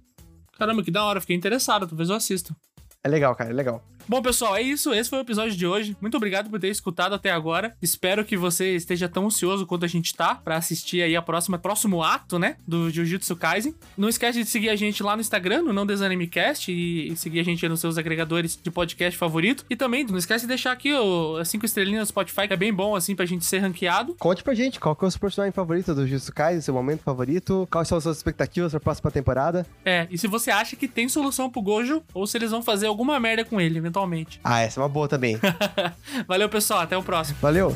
[0.60, 2.54] Caramba, que da hora, fiquei interessado, talvez eu assista.
[3.02, 3.82] É legal, cara, é legal.
[4.10, 4.92] Bom, pessoal, é isso.
[4.92, 5.96] Esse foi o episódio de hoje.
[6.00, 7.76] Muito obrigado por ter escutado até agora.
[7.80, 11.58] Espero que você esteja tão ansioso quanto a gente tá pra assistir aí a próxima
[11.58, 13.74] próximo ato, né, do Jujutsu Kaisen.
[13.96, 17.44] Não esquece de seguir a gente lá no Instagram, no Não Desanimecast e, seguir a
[17.44, 19.64] gente aí nos seus agregadores de podcast favorito.
[19.70, 22.56] E também não esquece de deixar aqui o, as cinco estrelinhas no Spotify, que é
[22.56, 24.16] bem bom assim pra gente ser ranqueado.
[24.18, 27.02] Conte pra gente qual que é o seu personagem favorito do Jujutsu Kaisen, seu momento
[27.02, 29.64] favorito, quais são as suas expectativas pra próxima temporada.
[29.84, 32.89] É, e se você acha que tem solução pro Gojo ou se eles vão fazer
[32.90, 34.40] alguma merda com ele eventualmente.
[34.44, 35.38] Ah, essa é uma boa também.
[36.26, 37.38] Valeu, pessoal, até o próximo.
[37.40, 37.74] Valeu!